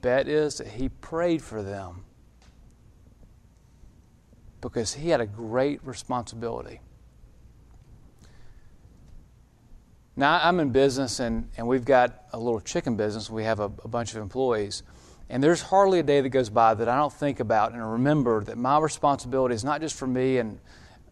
bet 0.00 0.28
is 0.28 0.58
that 0.58 0.68
he 0.68 0.88
prayed 0.88 1.42
for 1.42 1.62
them 1.62 2.04
because 4.60 4.94
he 4.94 5.10
had 5.10 5.20
a 5.20 5.26
great 5.26 5.84
responsibility. 5.84 6.80
Now, 10.16 10.40
I'm 10.42 10.60
in 10.60 10.70
business 10.70 11.18
and, 11.20 11.50
and 11.56 11.66
we've 11.66 11.84
got 11.84 12.24
a 12.32 12.38
little 12.38 12.60
chicken 12.60 12.96
business. 12.96 13.28
We 13.28 13.44
have 13.44 13.58
a, 13.58 13.64
a 13.64 13.88
bunch 13.88 14.14
of 14.14 14.22
employees. 14.22 14.84
And 15.28 15.42
there's 15.42 15.62
hardly 15.62 15.98
a 15.98 16.02
day 16.02 16.20
that 16.20 16.28
goes 16.28 16.50
by 16.50 16.74
that 16.74 16.88
I 16.88 16.96
don't 16.96 17.12
think 17.12 17.40
about 17.40 17.72
and 17.72 17.92
remember 17.92 18.44
that 18.44 18.56
my 18.56 18.78
responsibility 18.78 19.54
is 19.54 19.64
not 19.64 19.80
just 19.80 19.96
for 19.96 20.06
me 20.06 20.38
and 20.38 20.60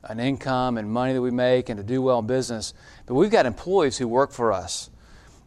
an 0.04 0.20
income 0.20 0.78
and 0.78 0.90
money 0.90 1.12
that 1.12 1.22
we 1.22 1.30
make 1.30 1.68
and 1.68 1.78
to 1.78 1.84
do 1.84 2.02
well 2.02 2.20
in 2.20 2.26
business, 2.26 2.74
but 3.06 3.14
we've 3.14 3.30
got 3.30 3.46
employees 3.46 3.98
who 3.98 4.06
work 4.06 4.32
for 4.32 4.52
us. 4.52 4.90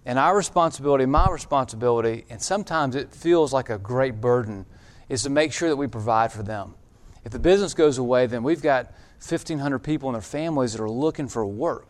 And 0.06 0.20
our 0.20 0.36
responsibility, 0.36 1.06
my 1.06 1.28
responsibility, 1.30 2.26
and 2.30 2.42
sometimes 2.42 2.96
it 2.96 3.12
feels 3.12 3.52
like 3.52 3.70
a 3.70 3.78
great 3.78 4.22
burden, 4.22 4.66
is 5.10 5.24
to 5.24 5.30
make 5.30 5.52
sure 5.52 5.70
that 5.70 5.76
we 5.76 5.88
provide 5.88 6.32
for 6.32 6.44
them. 6.44 6.76
If 7.24 7.32
the 7.32 7.40
business 7.40 7.74
goes 7.74 7.98
away, 7.98 8.28
then 8.28 8.44
we've 8.44 8.62
got 8.62 8.86
1,500 9.28 9.80
people 9.80 10.10
and 10.10 10.16
their 10.16 10.22
families 10.22 10.74
that 10.74 10.82
are 10.82 10.90
looking 10.90 11.28
for 11.28 11.46
work. 11.46 11.90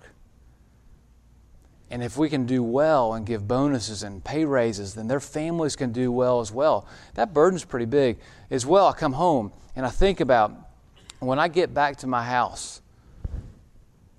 And 1.91 2.01
if 2.01 2.17
we 2.17 2.29
can 2.29 2.45
do 2.45 2.63
well 2.63 3.13
and 3.13 3.25
give 3.25 3.47
bonuses 3.47 4.01
and 4.01 4.23
pay 4.23 4.45
raises, 4.45 4.95
then 4.95 5.07
their 5.07 5.19
families 5.19 5.75
can 5.75 5.91
do 5.91 6.11
well 6.11 6.39
as 6.39 6.51
well. 6.51 6.87
That 7.13 7.33
burden's 7.33 7.65
pretty 7.65 7.85
big. 7.85 8.17
As 8.49 8.65
well, 8.65 8.87
I 8.87 8.93
come 8.93 9.13
home 9.13 9.51
and 9.75 9.85
I 9.85 9.89
think 9.89 10.19
about 10.19 10.53
when 11.19 11.37
I 11.37 11.47
get 11.47 11.73
back 11.73 11.97
to 11.97 12.07
my 12.07 12.23
house, 12.23 12.81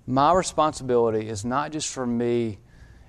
my 0.05 0.33
responsibility 0.33 1.27
is 1.27 1.43
not 1.43 1.71
just 1.71 1.91
for 1.91 2.07
me 2.07 2.59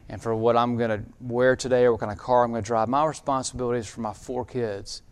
and 0.08 0.22
for 0.22 0.34
what 0.34 0.56
I'm 0.56 0.76
going 0.76 0.90
to 0.90 1.02
wear 1.20 1.54
today 1.56 1.84
or 1.84 1.92
what 1.92 2.00
kind 2.00 2.12
of 2.12 2.18
car 2.18 2.44
I'm 2.44 2.50
going 2.50 2.62
to 2.62 2.66
drive. 2.66 2.88
My 2.88 3.04
responsibility 3.04 3.80
is 3.80 3.86
for 3.86 4.00
my 4.00 4.12
four 4.12 4.44
kids 4.44 5.02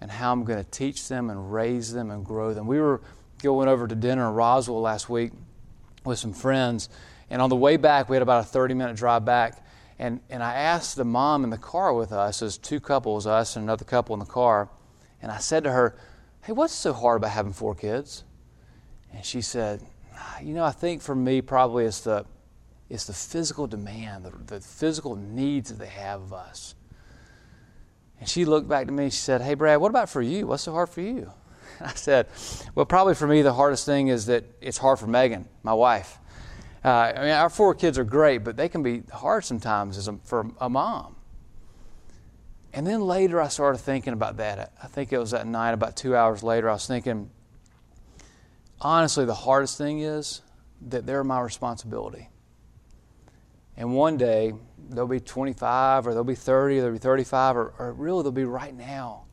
and 0.00 0.10
how 0.10 0.32
I'm 0.32 0.44
going 0.44 0.62
to 0.62 0.70
teach 0.70 1.08
them 1.08 1.30
and 1.30 1.52
raise 1.52 1.92
them 1.92 2.10
and 2.10 2.24
grow 2.24 2.54
them. 2.54 2.66
We 2.66 2.80
were 2.80 3.00
going 3.42 3.68
over 3.68 3.86
to 3.86 3.94
dinner 3.94 4.28
in 4.28 4.34
Roswell 4.34 4.80
last 4.80 5.08
week 5.08 5.32
with 6.04 6.18
some 6.18 6.32
friends, 6.32 6.88
and 7.30 7.40
on 7.40 7.48
the 7.48 7.56
way 7.56 7.76
back, 7.76 8.08
we 8.08 8.16
had 8.16 8.22
about 8.22 8.40
a 8.40 8.46
30 8.46 8.74
minute 8.74 8.96
drive 8.96 9.24
back. 9.24 9.64
And, 9.98 10.20
and 10.28 10.42
I 10.42 10.54
asked 10.54 10.96
the 10.96 11.04
mom 11.04 11.44
in 11.44 11.50
the 11.50 11.58
car 11.58 11.94
with 11.94 12.12
us, 12.12 12.42
as 12.42 12.58
two 12.58 12.80
couples, 12.80 13.26
us 13.26 13.56
and 13.56 13.62
another 13.62 13.84
couple 13.84 14.14
in 14.14 14.20
the 14.20 14.26
car, 14.26 14.68
and 15.20 15.30
I 15.30 15.38
said 15.38 15.64
to 15.64 15.70
her, 15.72 15.96
Hey, 16.42 16.52
what's 16.52 16.74
so 16.74 16.92
hard 16.92 17.18
about 17.18 17.30
having 17.30 17.52
four 17.52 17.74
kids? 17.76 18.24
And 19.14 19.24
she 19.24 19.40
said, 19.40 19.80
ah, 20.16 20.40
You 20.40 20.54
know, 20.54 20.64
I 20.64 20.72
think 20.72 21.02
for 21.02 21.14
me, 21.14 21.40
probably 21.40 21.84
it's 21.84 22.00
the, 22.00 22.26
it's 22.92 23.06
the 23.06 23.14
physical 23.14 23.66
demand, 23.66 24.26
the, 24.26 24.32
the 24.54 24.60
physical 24.60 25.16
needs 25.16 25.70
that 25.70 25.78
they 25.78 25.86
have 25.86 26.20
of 26.20 26.34
us. 26.34 26.74
And 28.20 28.28
she 28.28 28.44
looked 28.44 28.68
back 28.68 28.84
to 28.86 28.92
me 28.92 29.04
and 29.04 29.12
she 29.12 29.18
said, 29.18 29.40
Hey, 29.40 29.54
Brad, 29.54 29.80
what 29.80 29.88
about 29.88 30.10
for 30.10 30.20
you? 30.20 30.46
What's 30.46 30.64
so 30.64 30.72
hard 30.72 30.90
for 30.90 31.00
you? 31.00 31.32
I 31.80 31.94
said, 31.94 32.26
Well, 32.74 32.84
probably 32.84 33.14
for 33.14 33.26
me, 33.26 33.40
the 33.40 33.54
hardest 33.54 33.86
thing 33.86 34.08
is 34.08 34.26
that 34.26 34.44
it's 34.60 34.76
hard 34.76 34.98
for 34.98 35.06
Megan, 35.06 35.48
my 35.62 35.72
wife. 35.72 36.18
Uh, 36.84 36.90
I 37.16 37.20
mean, 37.20 37.30
our 37.30 37.48
four 37.48 37.74
kids 37.74 37.98
are 37.98 38.04
great, 38.04 38.44
but 38.44 38.58
they 38.58 38.68
can 38.68 38.82
be 38.82 39.04
hard 39.10 39.46
sometimes 39.46 39.96
as 39.96 40.08
a, 40.08 40.18
for 40.24 40.50
a 40.60 40.68
mom. 40.68 41.16
And 42.74 42.86
then 42.86 43.00
later, 43.00 43.40
I 43.40 43.48
started 43.48 43.78
thinking 43.78 44.12
about 44.12 44.36
that. 44.36 44.74
I 44.82 44.86
think 44.86 45.14
it 45.14 45.18
was 45.18 45.30
that 45.30 45.46
night, 45.46 45.72
about 45.72 45.96
two 45.96 46.14
hours 46.14 46.42
later, 46.42 46.68
I 46.68 46.74
was 46.74 46.86
thinking, 46.86 47.30
honestly, 48.82 49.24
the 49.24 49.32
hardest 49.32 49.78
thing 49.78 50.00
is 50.00 50.42
that 50.88 51.06
they're 51.06 51.24
my 51.24 51.40
responsibility. 51.40 52.28
And 53.76 53.94
one 53.94 54.16
day, 54.16 54.52
they'll 54.90 55.06
be 55.06 55.20
25, 55.20 56.06
or 56.06 56.14
they'll 56.14 56.24
be 56.24 56.34
30, 56.34 56.78
or 56.78 56.82
they'll 56.82 56.92
be 56.92 56.98
35, 56.98 57.56
or, 57.56 57.74
or 57.78 57.92
really 57.92 58.22
they'll 58.22 58.32
be 58.32 58.44
right 58.44 58.76
now. 58.76 59.24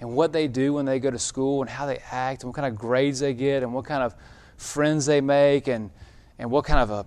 And 0.00 0.14
what 0.14 0.32
they 0.32 0.48
do 0.48 0.74
when 0.74 0.84
they 0.84 0.98
go 0.98 1.10
to 1.10 1.18
school, 1.18 1.62
and 1.62 1.70
how 1.70 1.86
they 1.86 1.98
act, 2.10 2.42
and 2.42 2.48
what 2.48 2.56
kind 2.56 2.66
of 2.66 2.78
grades 2.78 3.20
they 3.20 3.34
get, 3.34 3.62
and 3.62 3.72
what 3.72 3.84
kind 3.84 4.02
of 4.02 4.14
friends 4.56 5.06
they 5.06 5.20
make, 5.20 5.68
and, 5.68 5.90
and 6.38 6.50
what 6.50 6.64
kind 6.64 6.80
of 6.80 6.90
a 6.90 7.06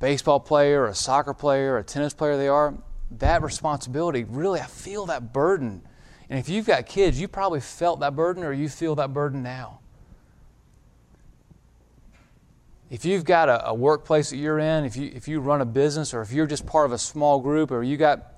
baseball 0.00 0.40
player, 0.40 0.82
or 0.82 0.86
a 0.86 0.94
soccer 0.94 1.34
player, 1.34 1.74
or 1.74 1.78
a 1.78 1.84
tennis 1.84 2.14
player 2.14 2.36
they 2.36 2.48
are, 2.48 2.74
that 3.18 3.42
responsibility, 3.42 4.24
really, 4.24 4.60
I 4.60 4.66
feel 4.66 5.06
that 5.06 5.32
burden. 5.32 5.82
And 6.28 6.38
if 6.38 6.48
you've 6.48 6.66
got 6.66 6.86
kids, 6.86 7.20
you 7.20 7.28
probably 7.28 7.60
felt 7.60 8.00
that 8.00 8.16
burden 8.16 8.42
or 8.42 8.52
you 8.52 8.68
feel 8.68 8.96
that 8.96 9.12
burden 9.12 9.42
now. 9.42 9.80
If 12.88 13.04
you've 13.04 13.24
got 13.24 13.48
a, 13.48 13.68
a, 13.68 13.74
workplace 13.74 14.30
that 14.30 14.36
you're 14.36 14.60
in, 14.60 14.84
if 14.84 14.96
you, 14.96 15.10
if 15.12 15.26
you 15.26 15.40
run 15.40 15.60
a 15.60 15.64
business, 15.64 16.14
or 16.14 16.22
if 16.22 16.32
you're 16.32 16.46
just 16.46 16.66
part 16.66 16.86
of 16.86 16.92
a 16.92 16.98
small 16.98 17.40
group, 17.40 17.72
or 17.72 17.82
you 17.82 17.96
got 17.96 18.34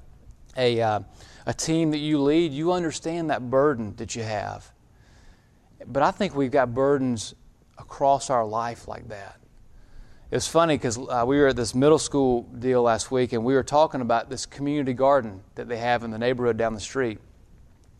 a, 0.57 0.81
uh, 0.81 1.01
a 1.47 1.53
team 1.53 1.91
that 1.91 1.99
you 1.99 2.19
lead, 2.21 2.53
you 2.53 2.73
understand 2.73 3.29
that 3.29 3.51
burden 3.51 3.95
that 3.97 4.17
you 4.17 4.23
have. 4.23 4.73
But 5.87 6.03
I 6.03 6.11
think 6.11 6.35
we've 6.35 6.51
got 6.51 6.73
burdens 6.73 7.35
across 7.79 8.31
our 8.31 8.45
life 8.45 8.89
like 8.89 9.09
that. 9.09 9.39
It 10.31 10.37
was 10.37 10.49
funny 10.49 10.75
because 10.77 10.99
uh, 10.99 11.25
we 11.27 11.39
were 11.39 11.49
at 11.49 11.57
this 11.57 11.75
middle 11.75 11.99
school 11.99 12.43
deal 12.43 12.83
last 12.83 13.11
week 13.11 13.33
and 13.33 13.45
we 13.45 13.55
were 13.55 13.63
talking 13.63 14.03
about 14.03 14.29
this 14.29 14.45
community 14.45 14.93
garden 14.93 15.43
that 15.55 15.69
they 15.69 15.79
have 15.79 16.05
in 16.05 16.11
the 16.11 16.19
neighborhood 16.19 16.59
down 16.59 16.75
the 16.75 16.81
street. 16.81 17.19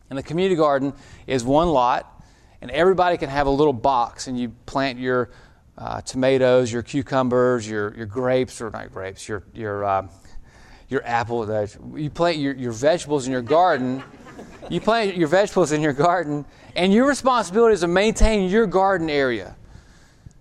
And 0.09 0.17
the 0.17 0.23
community 0.23 0.55
garden 0.55 0.93
is 1.25 1.43
one 1.43 1.69
lot, 1.69 2.23
and 2.61 2.69
everybody 2.71 3.17
can 3.17 3.29
have 3.29 3.47
a 3.47 3.51
little 3.51 3.73
box, 3.73 4.27
and 4.27 4.39
you 4.39 4.49
plant 4.65 4.99
your 4.99 5.29
uh, 5.79 6.01
tomatoes, 6.01 6.71
your 6.71 6.83
cucumbers, 6.83 7.67
your, 7.67 7.95
your 7.95 8.05
grapes, 8.05 8.61
or 8.61 8.69
not 8.69 8.91
grapes, 8.91 9.27
your, 9.29 9.43
your, 9.53 9.85
uh, 9.85 10.07
your 10.89 11.03
apple. 11.05 11.67
You 11.95 12.09
plant 12.09 12.37
your, 12.37 12.53
your 12.53 12.73
vegetables 12.73 13.25
in 13.25 13.31
your 13.31 13.41
garden. 13.41 14.03
You 14.69 14.81
plant 14.81 15.15
your 15.15 15.29
vegetables 15.29 15.71
in 15.71 15.81
your 15.81 15.93
garden, 15.93 16.45
and 16.75 16.93
your 16.93 17.07
responsibility 17.07 17.73
is 17.73 17.79
to 17.79 17.87
maintain 17.87 18.49
your 18.49 18.67
garden 18.67 19.09
area. 19.09 19.55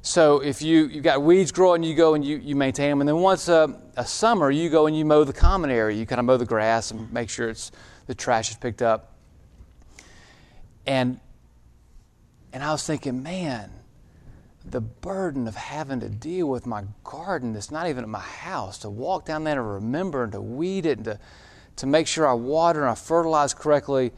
So 0.02 0.40
if 0.40 0.60
you, 0.60 0.86
you've 0.86 1.04
got 1.04 1.22
weeds 1.22 1.52
growing, 1.52 1.82
you 1.82 1.94
go 1.94 2.14
and 2.14 2.24
you, 2.24 2.38
you 2.38 2.56
maintain 2.56 2.90
them. 2.90 3.00
And 3.00 3.08
then 3.08 3.18
once 3.18 3.48
a, 3.48 3.80
a 3.96 4.04
summer, 4.04 4.50
you 4.50 4.70
go 4.70 4.86
and 4.86 4.96
you 4.96 5.04
mow 5.04 5.24
the 5.24 5.32
common 5.32 5.70
area. 5.70 5.96
You 5.96 6.06
kind 6.06 6.18
of 6.18 6.24
mow 6.24 6.36
the 6.36 6.46
grass 6.46 6.90
and 6.90 7.12
make 7.12 7.30
sure 7.30 7.48
it's, 7.48 7.70
the 8.06 8.14
trash 8.14 8.50
is 8.50 8.56
picked 8.56 8.82
up. 8.82 9.14
And, 10.86 11.20
and 12.52 12.62
I 12.62 12.72
was 12.72 12.86
thinking, 12.86 13.22
man, 13.22 13.70
the 14.70 14.80
burden 14.80 15.48
of 15.48 15.54
having 15.54 16.00
to 16.00 16.08
deal 16.08 16.48
with 16.48 16.66
my 16.66 16.84
garden 17.04 17.52
that's 17.52 17.70
not 17.70 17.88
even 17.88 18.04
at 18.04 18.08
my 18.08 18.20
house, 18.20 18.78
to 18.78 18.90
walk 18.90 19.24
down 19.24 19.44
there 19.44 19.60
and 19.60 19.74
remember 19.74 20.24
and 20.24 20.32
to 20.32 20.40
weed 20.40 20.86
it 20.86 20.98
and 20.98 21.04
to, 21.04 21.18
to 21.76 21.86
make 21.86 22.06
sure 22.06 22.26
I 22.26 22.34
water 22.34 22.80
and 22.82 22.90
I 22.90 22.94
fertilize 22.94 23.54
correctly. 23.54 24.12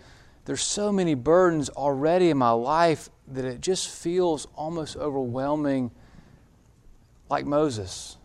There's 0.45 0.63
so 0.63 0.91
many 0.91 1.15
burdens 1.15 1.69
already 1.71 2.31
in 2.31 2.39
my 2.39 2.51
life 2.51 3.09
that 3.29 3.45
it 3.45 3.61
just 3.61 3.89
feels 3.89 4.47
almost 4.55 4.97
overwhelming, 4.97 5.91
like 7.29 7.47
Moses. 7.47 8.17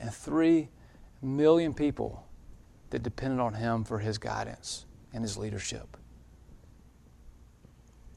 And 0.00 0.12
three 0.12 0.68
million 1.22 1.74
people 1.74 2.26
that 2.90 3.02
depended 3.02 3.40
on 3.40 3.54
him 3.54 3.84
for 3.84 3.98
his 3.98 4.18
guidance 4.18 4.86
and 5.12 5.22
his 5.22 5.36
leadership. 5.36 5.96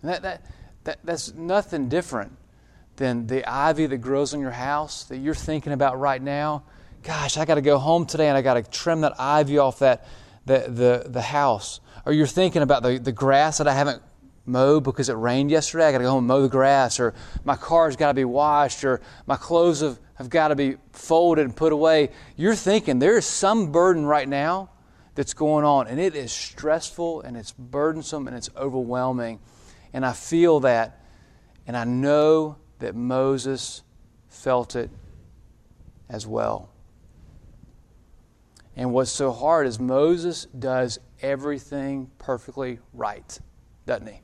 And 0.02 0.12
that, 0.12 0.22
that, 0.24 0.46
that, 0.84 1.00
that's 1.04 1.34
nothing 1.34 1.90
different 1.90 2.38
than 2.96 3.28
the 3.28 3.48
ivy 3.50 3.86
that 3.88 3.98
grows 3.98 4.34
in 4.34 4.40
your 4.40 4.52
house 4.52 5.04
that 5.06 5.18
you're 5.18 5.34
thinking 5.34 5.74
about 5.74 6.00
right 6.00 6.22
now. 6.22 6.64
Gosh, 7.02 7.38
I 7.38 7.46
got 7.46 7.56
to 7.56 7.62
go 7.62 7.78
home 7.80 8.06
today 8.06 8.28
and 8.28 8.38
I 8.38 8.42
got 8.42 8.54
to 8.54 8.64
trim 8.64 9.02
that 9.02 9.20
ivy 9.20 9.58
off 9.58 9.80
that 9.80 10.08
the, 10.46 10.66
the, 10.68 11.10
the 11.10 11.22
house. 11.22 11.80
Or 12.06 12.14
you're 12.14 12.28
thinking 12.28 12.62
about 12.62 12.84
the, 12.84 13.00
the 13.00 13.12
grass 13.12 13.58
that 13.58 13.68
I 13.68 13.74
haven't 13.74 14.02
mowed 14.46 14.84
because 14.84 15.10
it 15.10 15.14
rained 15.14 15.52
yesterday. 15.52 15.86
I 15.86 15.92
got 15.92 16.00
to 16.00 16.04
go 16.04 16.12
home 16.12 16.20
and 16.20 16.28
mow 16.28 16.42
the 16.42 16.50
grass, 16.50 17.00
or 17.00 17.14
my 17.44 17.56
car's 17.56 17.96
got 17.96 18.10
to 18.10 18.14
be 18.14 18.26
washed, 18.26 18.84
or 18.84 19.02
my 19.26 19.38
clothes 19.38 19.82
have, 19.82 20.00
have 20.16 20.30
got 20.30 20.50
to 20.50 20.56
be 20.56 20.76
folded 20.92 21.46
and 21.46 21.56
put 21.56 21.72
away. 21.72 22.10
You're 22.36 22.56
thinking 22.56 23.00
there 23.00 23.18
is 23.18 23.26
some 23.26 23.72
burden 23.72 24.06
right 24.06 24.28
now 24.28 24.70
that's 25.16 25.34
going 25.34 25.64
on, 25.64 25.88
and 25.88 26.00
it 26.00 26.16
is 26.16 26.32
stressful 26.32 27.22
and 27.22 27.38
it's 27.38 27.52
burdensome 27.52 28.28
and 28.28 28.36
it's 28.36 28.50
overwhelming. 28.58 29.40
And 29.94 30.06
I 30.06 30.14
feel 30.14 30.60
that, 30.62 31.00
and 31.68 31.78
I 31.78 31.84
know 31.84 32.58
that 32.80 32.96
Moses 32.96 33.84
felt 34.28 34.76
it 34.76 34.90
as 36.10 36.28
well. 36.28 36.70
And 38.76 38.92
what's 38.92 39.12
so 39.12 39.32
hard 39.32 39.68
is 39.68 39.80
Moses 39.80 40.46
does 40.46 41.00
everything 41.22 42.10
perfectly 42.18 42.80
right, 42.92 43.40
doesn't 43.86 44.08
he? 44.08 44.20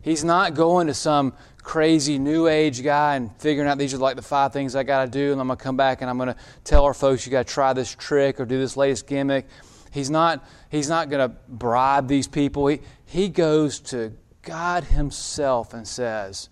He's 0.00 0.24
not 0.24 0.54
going 0.54 0.86
to 0.86 0.94
some 0.94 1.34
crazy 1.62 2.18
new 2.18 2.46
age 2.46 2.82
guy 2.84 3.16
and 3.16 3.30
figuring 3.38 3.68
out 3.68 3.76
these 3.76 3.92
are 3.92 3.98
like 3.98 4.14
the 4.14 4.22
five 4.22 4.52
things 4.52 4.76
I 4.76 4.84
got 4.84 5.04
to 5.04 5.10
do, 5.10 5.32
and 5.32 5.40
I'm 5.40 5.48
going 5.48 5.58
to 5.58 5.62
come 5.62 5.76
back 5.76 6.00
and 6.00 6.08
I'm 6.08 6.16
going 6.16 6.28
to 6.28 6.36
tell 6.62 6.84
our 6.84 6.94
folks 6.94 7.26
you 7.26 7.32
got 7.32 7.46
to 7.46 7.52
try 7.52 7.72
this 7.72 7.94
trick 7.94 8.40
or 8.40 8.46
do 8.46 8.56
this 8.58 8.76
latest 8.76 9.06
gimmick. 9.06 9.46
He's 9.96 10.10
not, 10.10 10.44
he's 10.70 10.88
not 10.88 11.10
going 11.10 11.28
to 11.28 11.36
bribe 11.48 12.08
these 12.08 12.28
people. 12.28 12.66
He, 12.66 12.80
he 13.06 13.28
goes 13.28 13.80
to 13.80 14.12
God 14.42 14.84
Himself 14.84 15.74
and 15.74 15.86
says, 15.86 16.48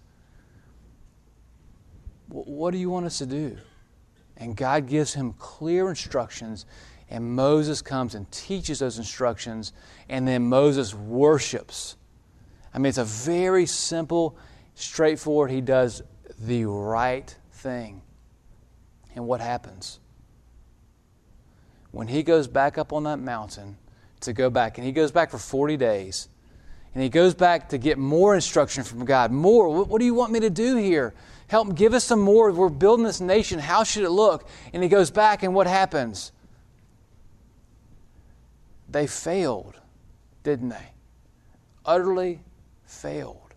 What 2.28 2.70
do 2.70 2.78
you 2.78 2.90
want 2.90 3.06
us 3.06 3.18
to 3.18 3.26
do? 3.26 3.58
And 4.36 4.56
God 4.56 4.88
gives 4.88 5.14
him 5.14 5.34
clear 5.34 5.88
instructions, 5.88 6.66
and 7.08 7.36
Moses 7.36 7.82
comes 7.82 8.14
and 8.14 8.30
teaches 8.32 8.80
those 8.80 8.98
instructions, 8.98 9.72
and 10.08 10.26
then 10.26 10.48
Moses 10.48 10.92
worships 10.92 11.96
I 12.74 12.78
mean, 12.78 12.86
it's 12.86 12.98
a 12.98 13.04
very 13.04 13.66
simple, 13.66 14.36
straightforward. 14.74 15.52
He 15.52 15.60
does 15.60 16.02
the 16.40 16.64
right 16.64 17.34
thing. 17.52 18.02
And 19.14 19.26
what 19.28 19.40
happens? 19.40 20.00
When 21.94 22.08
he 22.08 22.24
goes 22.24 22.48
back 22.48 22.76
up 22.76 22.92
on 22.92 23.04
that 23.04 23.20
mountain 23.20 23.76
to 24.22 24.32
go 24.32 24.50
back, 24.50 24.78
and 24.78 24.86
he 24.86 24.92
goes 24.92 25.12
back 25.12 25.30
for 25.30 25.38
40 25.38 25.76
days, 25.76 26.28
and 26.92 27.00
he 27.00 27.08
goes 27.08 27.34
back 27.34 27.68
to 27.68 27.78
get 27.78 27.98
more 27.98 28.34
instruction 28.34 28.82
from 28.82 29.04
God. 29.04 29.30
More. 29.30 29.84
What 29.84 30.00
do 30.00 30.04
you 30.04 30.12
want 30.12 30.32
me 30.32 30.40
to 30.40 30.50
do 30.50 30.74
here? 30.74 31.14
Help 31.46 31.76
give 31.76 31.94
us 31.94 32.02
some 32.02 32.18
more. 32.18 32.50
We're 32.50 32.68
building 32.68 33.04
this 33.04 33.20
nation. 33.20 33.60
How 33.60 33.84
should 33.84 34.02
it 34.02 34.10
look? 34.10 34.48
And 34.72 34.82
he 34.82 34.88
goes 34.88 35.12
back, 35.12 35.44
and 35.44 35.54
what 35.54 35.68
happens? 35.68 36.32
They 38.88 39.06
failed, 39.06 39.76
didn't 40.42 40.70
they? 40.70 40.88
Utterly 41.86 42.40
failed. 42.86 43.54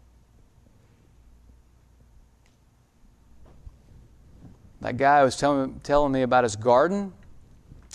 That 4.81 4.97
guy 4.97 5.23
was 5.23 5.37
telling, 5.37 5.79
telling 5.81 6.11
me 6.11 6.21
about 6.21 6.43
his 6.43 6.55
garden. 6.55 7.13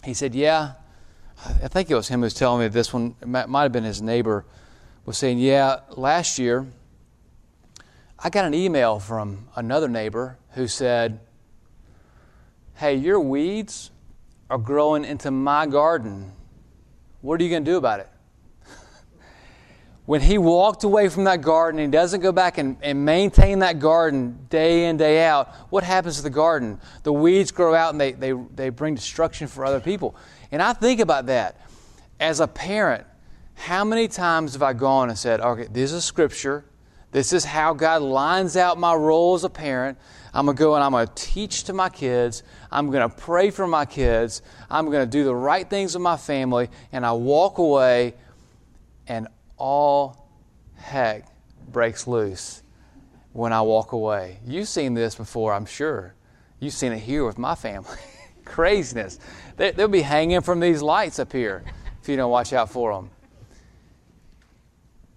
He 0.04 0.14
said, 0.14 0.34
Yeah, 0.34 0.72
I 1.62 1.68
think 1.68 1.90
it 1.90 1.94
was 1.94 2.08
him 2.08 2.20
who 2.20 2.24
was 2.24 2.34
telling 2.34 2.60
me 2.60 2.68
this 2.68 2.92
one. 2.92 3.16
It 3.20 3.28
might, 3.28 3.48
might 3.48 3.62
have 3.62 3.72
been 3.72 3.84
his 3.84 4.02
neighbor. 4.02 4.44
Was 5.04 5.18
saying, 5.18 5.38
Yeah, 5.38 5.80
last 5.90 6.38
year 6.38 6.66
I 8.24 8.30
got 8.30 8.44
an 8.44 8.54
email 8.54 9.00
from 9.00 9.48
another 9.56 9.88
neighbor 9.88 10.38
who 10.50 10.68
said, 10.68 11.18
hey, 12.76 12.94
your 12.94 13.18
weeds 13.18 13.90
are 14.48 14.58
growing 14.58 15.04
into 15.04 15.32
my 15.32 15.66
garden. 15.66 16.30
What 17.20 17.40
are 17.40 17.44
you 17.44 17.50
going 17.50 17.64
to 17.64 17.70
do 17.70 17.76
about 17.76 17.98
it? 17.98 18.08
When 20.04 20.20
he 20.20 20.36
walked 20.36 20.82
away 20.82 21.08
from 21.08 21.24
that 21.24 21.42
garden, 21.42 21.80
he 21.80 21.86
doesn't 21.86 22.20
go 22.20 22.32
back 22.32 22.58
and, 22.58 22.76
and 22.82 23.04
maintain 23.04 23.60
that 23.60 23.78
garden 23.78 24.46
day 24.50 24.86
in, 24.86 24.96
day 24.96 25.24
out, 25.24 25.54
what 25.70 25.84
happens 25.84 26.16
to 26.16 26.22
the 26.22 26.30
garden? 26.30 26.80
The 27.04 27.12
weeds 27.12 27.52
grow 27.52 27.74
out 27.74 27.92
and 27.94 28.00
they, 28.00 28.12
they, 28.12 28.32
they 28.32 28.70
bring 28.70 28.96
destruction 28.96 29.46
for 29.46 29.64
other 29.64 29.78
people. 29.78 30.16
And 30.50 30.60
I 30.60 30.72
think 30.72 31.00
about 31.00 31.26
that. 31.26 31.60
As 32.18 32.40
a 32.40 32.48
parent, 32.48 33.06
how 33.54 33.84
many 33.84 34.08
times 34.08 34.54
have 34.54 34.62
I 34.62 34.72
gone 34.72 35.08
and 35.08 35.16
said, 35.16 35.40
okay, 35.40 35.68
this 35.70 35.92
is 35.92 36.04
scripture. 36.04 36.64
This 37.12 37.32
is 37.32 37.44
how 37.44 37.74
God 37.74 38.02
lines 38.02 38.56
out 38.56 38.78
my 38.78 38.94
role 38.94 39.34
as 39.34 39.44
a 39.44 39.50
parent. 39.50 39.98
I'm 40.34 40.46
going 40.46 40.56
to 40.56 40.60
go 40.60 40.74
and 40.74 40.82
I'm 40.82 40.92
going 40.92 41.06
to 41.06 41.14
teach 41.14 41.64
to 41.64 41.72
my 41.72 41.90
kids. 41.90 42.42
I'm 42.72 42.90
going 42.90 43.08
to 43.08 43.14
pray 43.14 43.50
for 43.50 43.68
my 43.68 43.84
kids. 43.84 44.42
I'm 44.68 44.86
going 44.86 45.04
to 45.04 45.10
do 45.10 45.22
the 45.22 45.34
right 45.34 45.68
things 45.68 45.94
with 45.94 46.02
my 46.02 46.16
family. 46.16 46.70
And 46.90 47.06
I 47.06 47.12
walk 47.12 47.58
away 47.58 48.14
and 49.06 49.28
all 49.62 50.28
heck 50.74 51.28
breaks 51.70 52.08
loose 52.08 52.64
when 53.32 53.52
I 53.52 53.62
walk 53.62 53.92
away. 53.92 54.40
You've 54.44 54.66
seen 54.66 54.92
this 54.94 55.14
before, 55.14 55.54
I'm 55.54 55.66
sure. 55.66 56.16
You've 56.58 56.72
seen 56.72 56.90
it 56.90 56.98
here 56.98 57.24
with 57.24 57.38
my 57.38 57.54
family. 57.54 57.96
Craziness. 58.44 59.20
They, 59.56 59.70
will 59.70 59.86
be 59.86 60.02
hanging 60.02 60.40
from 60.40 60.58
these 60.58 60.82
lights 60.82 61.20
up 61.20 61.32
here 61.32 61.62
if 62.02 62.08
you 62.08 62.16
don't 62.16 62.32
watch 62.32 62.52
out 62.52 62.70
for 62.70 62.92
them. 62.92 63.10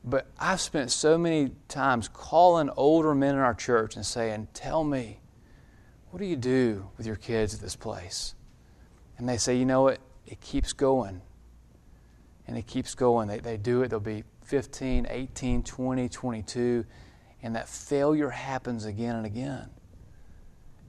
But 0.04 0.28
I've 0.38 0.62
spent 0.62 0.92
so 0.92 1.18
many 1.18 1.50
times 1.68 2.08
calling 2.08 2.70
older 2.78 3.16
men 3.16 3.34
in 3.34 3.42
our 3.42 3.56
church 3.56 3.96
and 3.96 4.06
saying, 4.06 4.50
Tell 4.54 4.84
me, 4.84 5.22
what 6.12 6.20
do 6.20 6.26
you 6.28 6.36
do 6.36 6.88
with 6.98 7.08
your 7.08 7.16
kids 7.16 7.56
at 7.56 7.62
this 7.62 7.76
place? 7.76 8.36
And 9.18 9.28
they 9.28 9.38
say, 9.38 9.58
You 9.58 9.66
know 9.66 9.82
what? 9.82 9.98
It 10.28 10.40
keeps 10.40 10.72
going. 10.72 11.22
And 12.48 12.56
it 12.56 12.68
keeps 12.68 12.94
going. 12.94 13.28
They, 13.28 13.40
they 13.40 13.58
do 13.58 13.82
it. 13.82 13.88
They'll 13.88 14.00
be 14.00 14.24
15, 14.46 15.08
18, 15.10 15.64
20, 15.64 16.10
22, 16.10 16.86
and 17.42 17.56
that 17.56 17.68
failure 17.68 18.30
happens 18.30 18.86
again 18.86 19.16
and 19.16 19.26
again. 19.26 19.70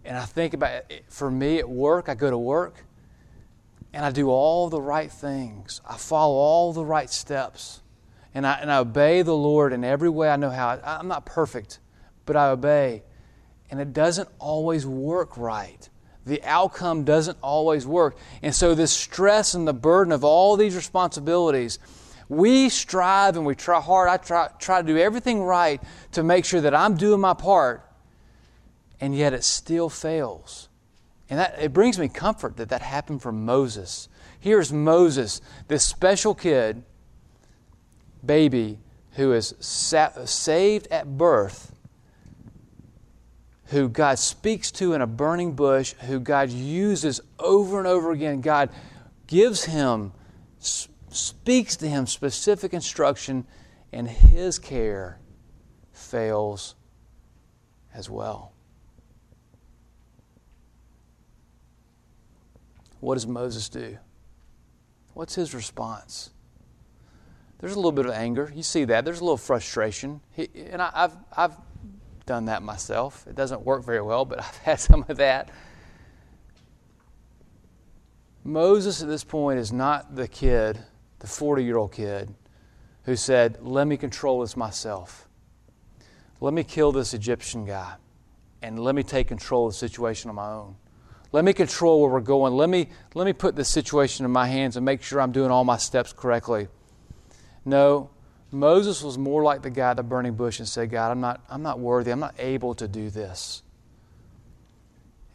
And 0.04 0.16
I 0.16 0.24
think 0.24 0.54
about 0.54 0.90
it, 0.90 1.04
for 1.08 1.30
me 1.30 1.58
at 1.58 1.68
work, 1.68 2.08
I 2.08 2.14
go 2.14 2.30
to 2.30 2.38
work 2.38 2.84
and 3.92 4.04
I 4.04 4.10
do 4.10 4.28
all 4.28 4.68
the 4.68 4.80
right 4.80 5.10
things. 5.10 5.80
I 5.88 5.96
follow 5.96 6.34
all 6.34 6.72
the 6.72 6.84
right 6.84 7.10
steps. 7.10 7.80
And 8.34 8.46
I, 8.46 8.58
and 8.60 8.70
I 8.70 8.76
obey 8.76 9.22
the 9.22 9.34
Lord 9.34 9.72
in 9.72 9.82
every 9.82 10.10
way 10.10 10.28
I 10.28 10.36
know 10.36 10.50
how. 10.50 10.68
I, 10.68 10.98
I'm 10.98 11.08
not 11.08 11.24
perfect, 11.24 11.80
but 12.26 12.36
I 12.36 12.50
obey. 12.50 13.02
And 13.70 13.80
it 13.80 13.94
doesn't 13.94 14.28
always 14.38 14.86
work 14.86 15.38
right. 15.38 15.88
The 16.26 16.42
outcome 16.44 17.04
doesn't 17.04 17.38
always 17.42 17.86
work. 17.86 18.18
And 18.42 18.54
so, 18.54 18.74
this 18.74 18.92
stress 18.92 19.54
and 19.54 19.66
the 19.66 19.72
burden 19.72 20.12
of 20.12 20.24
all 20.24 20.56
these 20.56 20.76
responsibilities 20.76 21.78
we 22.28 22.68
strive 22.68 23.36
and 23.36 23.46
we 23.46 23.54
try 23.54 23.80
hard. 23.80 24.08
I 24.08 24.16
try, 24.16 24.48
try 24.58 24.82
to 24.82 24.86
do 24.86 24.98
everything 24.98 25.42
right 25.42 25.80
to 26.12 26.22
make 26.22 26.44
sure 26.44 26.60
that 26.60 26.74
I'm 26.74 26.96
doing 26.96 27.20
my 27.20 27.34
part, 27.34 27.88
and 29.00 29.16
yet 29.16 29.32
it 29.32 29.44
still 29.44 29.88
fails. 29.88 30.68
And 31.28 31.38
that, 31.38 31.56
it 31.60 31.72
brings 31.72 31.98
me 31.98 32.08
comfort 32.08 32.56
that 32.56 32.68
that 32.68 32.82
happened 32.82 33.22
for 33.22 33.32
Moses. 33.32 34.08
Here's 34.38 34.72
Moses, 34.72 35.40
this 35.68 35.84
special 35.84 36.34
kid, 36.34 36.82
baby, 38.24 38.78
who 39.12 39.32
is 39.32 39.54
sa- 39.60 40.24
saved 40.24 40.86
at 40.90 41.18
birth, 41.18 41.72
who 43.66 43.88
God 43.88 44.18
speaks 44.18 44.70
to 44.72 44.92
in 44.92 45.00
a 45.00 45.06
burning 45.06 45.52
bush, 45.52 45.94
who 46.06 46.20
God 46.20 46.50
uses 46.50 47.20
over 47.38 47.78
and 47.78 47.86
over 47.88 48.12
again. 48.12 48.40
God 48.40 48.70
gives 49.26 49.64
him 49.64 50.12
speaks 51.10 51.76
to 51.76 51.88
him 51.88 52.06
specific 52.06 52.74
instruction, 52.74 53.46
and 53.92 54.08
his 54.08 54.58
care 54.58 55.18
fails 55.92 56.74
as 57.94 58.10
well. 58.10 58.52
What 63.00 63.14
does 63.14 63.26
Moses 63.26 63.68
do? 63.68 63.98
What's 65.14 65.34
his 65.34 65.54
response? 65.54 66.30
There's 67.58 67.72
a 67.72 67.76
little 67.76 67.92
bit 67.92 68.06
of 68.06 68.12
anger. 68.12 68.52
You 68.54 68.62
see 68.62 68.84
that. 68.84 69.04
There's 69.04 69.20
a 69.20 69.24
little 69.24 69.36
frustration. 69.36 70.20
He, 70.32 70.48
and 70.70 70.82
I, 70.82 70.90
I've, 70.94 71.16
I've 71.34 71.56
done 72.26 72.46
that 72.46 72.62
myself. 72.62 73.26
It 73.26 73.34
doesn't 73.34 73.62
work 73.62 73.84
very 73.84 74.02
well, 74.02 74.24
but 74.24 74.38
I've 74.44 74.56
had 74.58 74.80
some 74.80 75.04
of 75.08 75.16
that. 75.16 75.50
Moses 78.44 79.02
at 79.02 79.08
this 79.08 79.24
point 79.24 79.58
is 79.58 79.72
not 79.72 80.14
the 80.14 80.28
kid 80.28 80.78
the 81.26 81.32
40 81.32 81.64
year 81.64 81.76
old 81.76 81.92
kid 81.92 82.32
who 83.04 83.16
said, 83.16 83.58
Let 83.60 83.86
me 83.86 83.96
control 83.96 84.40
this 84.40 84.56
myself. 84.56 85.28
Let 86.40 86.54
me 86.54 86.62
kill 86.62 86.92
this 86.92 87.14
Egyptian 87.14 87.64
guy 87.64 87.94
and 88.62 88.78
let 88.78 88.94
me 88.94 89.02
take 89.02 89.26
control 89.26 89.66
of 89.66 89.72
the 89.72 89.78
situation 89.78 90.30
on 90.30 90.36
my 90.36 90.50
own. 90.50 90.76
Let 91.32 91.44
me 91.44 91.52
control 91.52 92.00
where 92.00 92.10
we're 92.10 92.20
going. 92.20 92.54
Let 92.54 92.68
me, 92.68 92.90
let 93.14 93.24
me 93.24 93.32
put 93.32 93.56
this 93.56 93.68
situation 93.68 94.24
in 94.24 94.30
my 94.30 94.46
hands 94.46 94.76
and 94.76 94.84
make 94.84 95.02
sure 95.02 95.20
I'm 95.20 95.32
doing 95.32 95.50
all 95.50 95.64
my 95.64 95.76
steps 95.78 96.12
correctly. 96.12 96.68
No, 97.64 98.10
Moses 98.52 99.02
was 99.02 99.18
more 99.18 99.42
like 99.42 99.62
the 99.62 99.70
guy 99.70 99.90
at 99.90 99.96
the 99.96 100.04
burning 100.04 100.34
bush 100.34 100.60
and 100.60 100.68
said, 100.68 100.90
God, 100.90 101.10
I'm 101.10 101.20
not, 101.20 101.42
I'm 101.50 101.62
not 101.62 101.80
worthy. 101.80 102.12
I'm 102.12 102.20
not 102.20 102.36
able 102.38 102.74
to 102.76 102.86
do 102.86 103.10
this. 103.10 103.62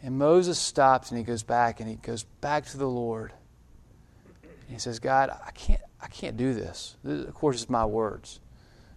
And 0.01 0.17
Moses 0.17 0.58
stops 0.58 1.10
and 1.12 1.17
he 1.17 1.23
goes 1.25 1.43
back 1.43 1.82
and 1.82 1.89
he 1.89 1.95
goes 1.95 2.23
back 2.23 2.65
to 2.67 2.77
the 2.77 2.88
Lord 2.88 3.34
he 4.71 4.79
says, 4.79 4.99
God, 4.99 5.29
I 5.45 5.51
can't, 5.51 5.81
I 6.01 6.07
can't 6.07 6.38
do 6.38 6.53
this. 6.53 6.95
this. 7.03 7.27
Of 7.27 7.34
course, 7.34 7.62
it's 7.62 7.69
my 7.69 7.86
words. 7.86 8.39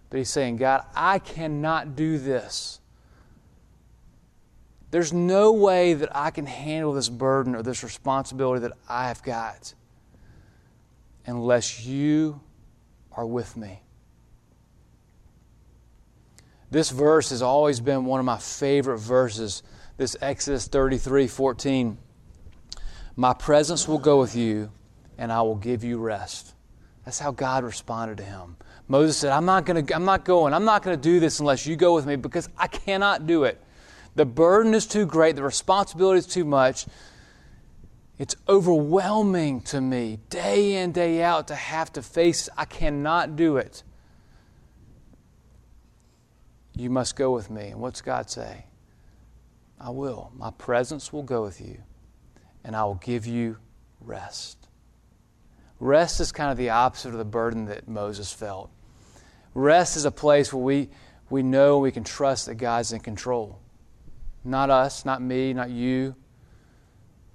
But 0.09 0.17
he's 0.17 0.29
saying, 0.29 0.57
God, 0.57 0.85
I 0.95 1.19
cannot 1.19 1.95
do 1.95 2.17
this. 2.17 2.79
There's 4.91 5.11
no 5.11 5.51
way 5.51 5.93
that 5.93 6.15
I 6.15 6.31
can 6.31 6.45
handle 6.45 6.93
this 6.93 7.09
burden 7.09 7.55
or 7.55 7.63
this 7.63 7.83
responsibility 7.83 8.61
that 8.61 8.71
I 8.87 9.09
have 9.09 9.21
got 9.23 9.73
unless 11.25 11.85
you 11.85 12.39
are 13.11 13.25
with 13.25 13.57
me. 13.57 13.81
This 16.71 16.91
verse 16.91 17.29
has 17.29 17.41
always 17.41 17.79
been 17.79 18.05
one 18.05 18.19
of 18.19 18.25
my 18.25 18.37
favorite 18.37 18.99
verses. 18.99 19.63
This 19.97 20.15
Exodus 20.21 20.67
33 20.67 21.27
14. 21.27 21.97
My 23.15 23.33
presence 23.33 23.87
will 23.87 23.99
go 23.99 24.19
with 24.19 24.35
you 24.35 24.71
and 25.17 25.31
I 25.31 25.41
will 25.41 25.55
give 25.55 25.83
you 25.83 25.97
rest. 25.97 26.53
That's 27.03 27.19
how 27.19 27.31
God 27.31 27.63
responded 27.63 28.17
to 28.17 28.23
him. 28.23 28.57
Moses 28.87 29.17
said, 29.17 29.31
I'm 29.31 29.45
not, 29.45 29.65
gonna, 29.65 29.83
I'm 29.93 30.05
not 30.05 30.25
going. 30.25 30.53
I'm 30.53 30.65
not 30.65 30.83
going 30.83 30.97
to 30.97 31.01
do 31.01 31.19
this 31.19 31.39
unless 31.39 31.65
you 31.65 31.75
go 31.75 31.93
with 31.95 32.05
me 32.05 32.15
because 32.15 32.49
I 32.57 32.67
cannot 32.67 33.27
do 33.27 33.43
it. 33.43 33.61
The 34.15 34.25
burden 34.25 34.73
is 34.73 34.85
too 34.87 35.05
great. 35.05 35.35
The 35.35 35.43
responsibility 35.43 36.19
is 36.19 36.27
too 36.27 36.45
much. 36.45 36.85
It's 38.17 38.35
overwhelming 38.47 39.61
to 39.61 39.81
me 39.81 40.19
day 40.29 40.75
in, 40.75 40.93
day 40.93 41.21
out 41.21 41.49
to 41.49 41.55
have 41.55 41.91
to 41.93 42.01
face. 42.01 42.47
I 42.57 42.65
cannot 42.65 43.35
do 43.35 43.57
it. 43.57 43.83
You 46.75 46.89
must 46.89 47.15
go 47.15 47.31
with 47.31 47.49
me. 47.49 47.67
And 47.67 47.81
what's 47.81 48.01
God 48.01 48.29
say? 48.29 48.65
I 49.79 49.89
will. 49.89 50.31
My 50.35 50.51
presence 50.51 51.11
will 51.11 51.23
go 51.23 51.43
with 51.43 51.59
you, 51.59 51.79
and 52.63 52.75
I 52.75 52.85
will 52.85 52.95
give 52.95 53.25
you 53.25 53.57
rest. 53.99 54.67
Rest 55.85 56.19
is 56.19 56.31
kind 56.31 56.51
of 56.51 56.57
the 56.57 56.71
opposite 56.71 57.09
of 57.09 57.19
the 57.19 57.25
burden 57.25 57.65
that 57.65 57.87
Moses 57.87 58.33
felt. 58.33 58.71
Rest 59.53 59.95
is 59.95 60.05
a 60.05 60.11
place 60.11 60.51
where 60.51 60.63
we, 60.63 60.89
we 61.29 61.43
know 61.43 61.77
we 61.77 61.91
can 61.91 62.03
trust 62.03 62.47
that 62.47 62.55
God's 62.55 62.91
in 62.91 62.99
control. 62.99 63.59
Not 64.43 64.71
us, 64.71 65.05
not 65.05 65.21
me, 65.21 65.53
not 65.53 65.69
you, 65.69 66.15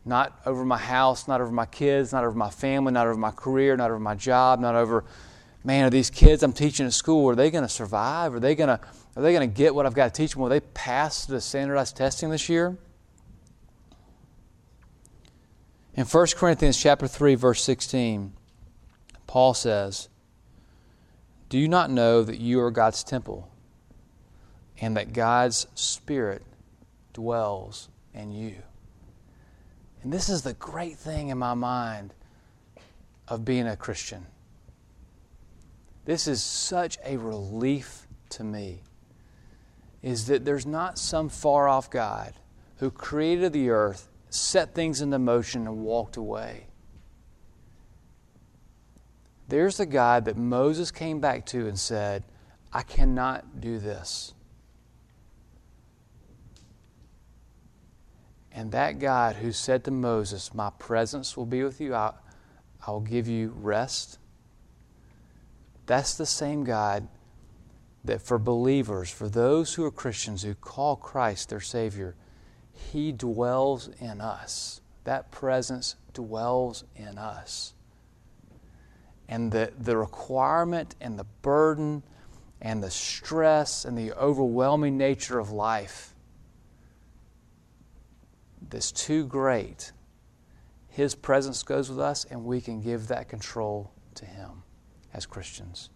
not 0.05 0.41
over 0.45 0.65
my 0.65 0.79
house, 0.79 1.29
not 1.29 1.41
over 1.41 1.53
my 1.53 1.67
kids, 1.67 2.13
not 2.13 2.25
over 2.25 2.37
my 2.37 2.51
family, 2.51 2.93
not 2.93 3.07
over 3.07 3.17
my 3.17 3.31
career, 3.31 3.77
not 3.77 3.91
over 3.91 4.01
my 4.01 4.17
job, 4.17 4.59
not 4.59 4.75
over, 4.75 5.05
man, 5.63 5.85
are 5.85 5.91
these 5.91 6.11
kids 6.11 6.43
I'm 6.43 6.53
teaching 6.53 6.87
at 6.87 6.93
school, 6.93 7.31
are 7.31 7.37
they 7.37 7.53
going 7.53 7.65
to 7.65 7.69
survive? 7.69 8.35
Are 8.35 8.41
they 8.41 8.57
going 8.57 8.69
to 8.69 8.81
are 9.17 9.23
they 9.23 9.33
going 9.33 9.49
to 9.49 9.55
get 9.55 9.75
what 9.75 9.87
I've 9.87 9.95
got 9.95 10.13
to 10.13 10.23
teach 10.23 10.33
them? 10.33 10.43
Will 10.43 10.49
they 10.49 10.61
pass 10.61 11.25
the 11.25 11.41
standardized 11.41 11.97
testing 11.97 12.31
this 12.31 12.49
year? 12.49 12.79
In 15.95 16.05
1 16.05 16.27
Corinthians 16.37 16.77
chapter 16.81 17.09
3 17.09 17.35
verse 17.35 17.63
16, 17.63 18.33
Paul 19.31 19.55
says, 19.55 20.09
"Do 21.51 21.57
you 21.57 21.69
not 21.69 21.89
know 21.89 22.25
that 22.25 22.41
you 22.41 22.61
are 22.63 22.73
God's 22.73 23.05
temple 23.05 23.49
and 24.81 24.97
that 24.97 25.13
God's 25.13 25.69
spirit 25.77 26.43
dwells 27.13 27.91
in 28.13 28.33
you?" 28.33 28.61
And 30.03 30.13
this 30.13 30.29
is 30.29 30.43
the 30.43 30.55
great 30.55 30.99
thing 30.99 31.29
in 31.29 31.39
my 31.39 31.55
mind 31.55 32.13
of 33.29 33.45
being 33.45 33.69
a 33.69 33.77
Christian. 33.77 34.27
This 36.07 36.27
is 36.27 36.43
such 36.43 36.99
a 37.05 37.17
relief 37.17 38.09
to 38.31 38.43
me 38.43 38.83
is 40.03 40.27
that 40.27 40.45
there's 40.45 40.67
not 40.67 40.99
some 40.99 41.29
far 41.29 41.69
off 41.69 41.89
God 41.89 42.35
who 42.79 42.91
created 42.91 43.53
the 43.53 43.71
earth 43.71 44.09
set 44.29 44.75
things 44.75 45.01
into 45.01 45.21
motion 45.21 45.69
and 45.69 45.85
walked 45.85 46.17
away. 46.17 46.67
There's 49.51 49.79
the 49.79 49.87
God 49.87 50.27
that 50.27 50.37
Moses 50.37 50.93
came 50.93 51.19
back 51.19 51.45
to 51.47 51.67
and 51.67 51.77
said, 51.77 52.23
I 52.73 52.83
cannot 52.83 53.61
do 53.61 53.81
this. 53.81 54.33
And 58.53 58.71
that 58.71 59.01
God 59.01 59.37
who 59.37 59.51
said 59.51 59.83
to 59.85 59.91
Moses, 59.91 60.55
My 60.55 60.71
presence 60.79 61.37
will 61.37 61.47
be 61.47 61.65
with 61.65 61.81
you, 61.81 61.97
I, 61.97 62.13
I 62.87 62.93
will 62.93 63.01
give 63.01 63.27
you 63.27 63.53
rest. 63.57 64.21
That's 65.87 66.15
the 66.15 66.27
same 66.27 66.63
God 66.63 67.09
that 68.05 68.23
for 68.23 68.39
believers, 68.39 69.11
for 69.11 69.29
those 69.29 69.75
who 69.75 69.85
are 69.85 69.91
Christians 69.91 70.45
who 70.45 70.55
call 70.55 70.95
Christ 70.95 71.49
their 71.49 71.61
Savior, 71.61 72.15
He 72.73 73.11
dwells 73.11 73.89
in 74.01 74.21
us. 74.21 74.81
That 75.03 75.33
presence 75.33 75.97
dwells 76.13 76.85
in 76.95 77.19
us. 77.19 77.75
And 79.31 79.53
the, 79.53 79.73
the 79.79 79.97
requirement 79.97 80.97
and 81.01 81.19
the 81.19 81.25
burden 81.41 82.03
and 82.61 82.83
the 82.83 82.91
stress 82.91 83.85
and 83.85 83.97
the 83.97 84.13
overwhelming 84.13 84.99
nature 84.99 85.39
of 85.39 85.53
life 85.53 86.15
that's 88.69 88.91
too 88.91 89.25
great, 89.25 89.93
His 90.89 91.15
presence 91.15 91.63
goes 91.63 91.89
with 91.89 92.01
us, 92.01 92.25
and 92.25 92.45
we 92.45 92.61
can 92.61 92.83
give 92.83 93.07
that 93.09 93.29
control 93.29 93.93
to 94.17 94.27
Him 94.27 94.65
as 95.15 95.27
Christians. 95.27 95.91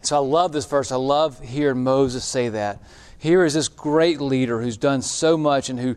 So 0.00 0.16
I 0.16 0.20
love 0.20 0.52
this 0.52 0.66
verse. 0.66 0.90
I 0.90 0.96
love 0.96 1.38
hearing 1.40 1.84
Moses 1.84 2.24
say 2.24 2.48
that. 2.48 2.82
Here 3.18 3.44
is 3.44 3.52
this 3.52 3.68
great 3.68 4.20
leader 4.20 4.62
who's 4.62 4.78
done 4.78 5.02
so 5.02 5.36
much 5.36 5.68
and 5.68 5.78
who 5.78 5.96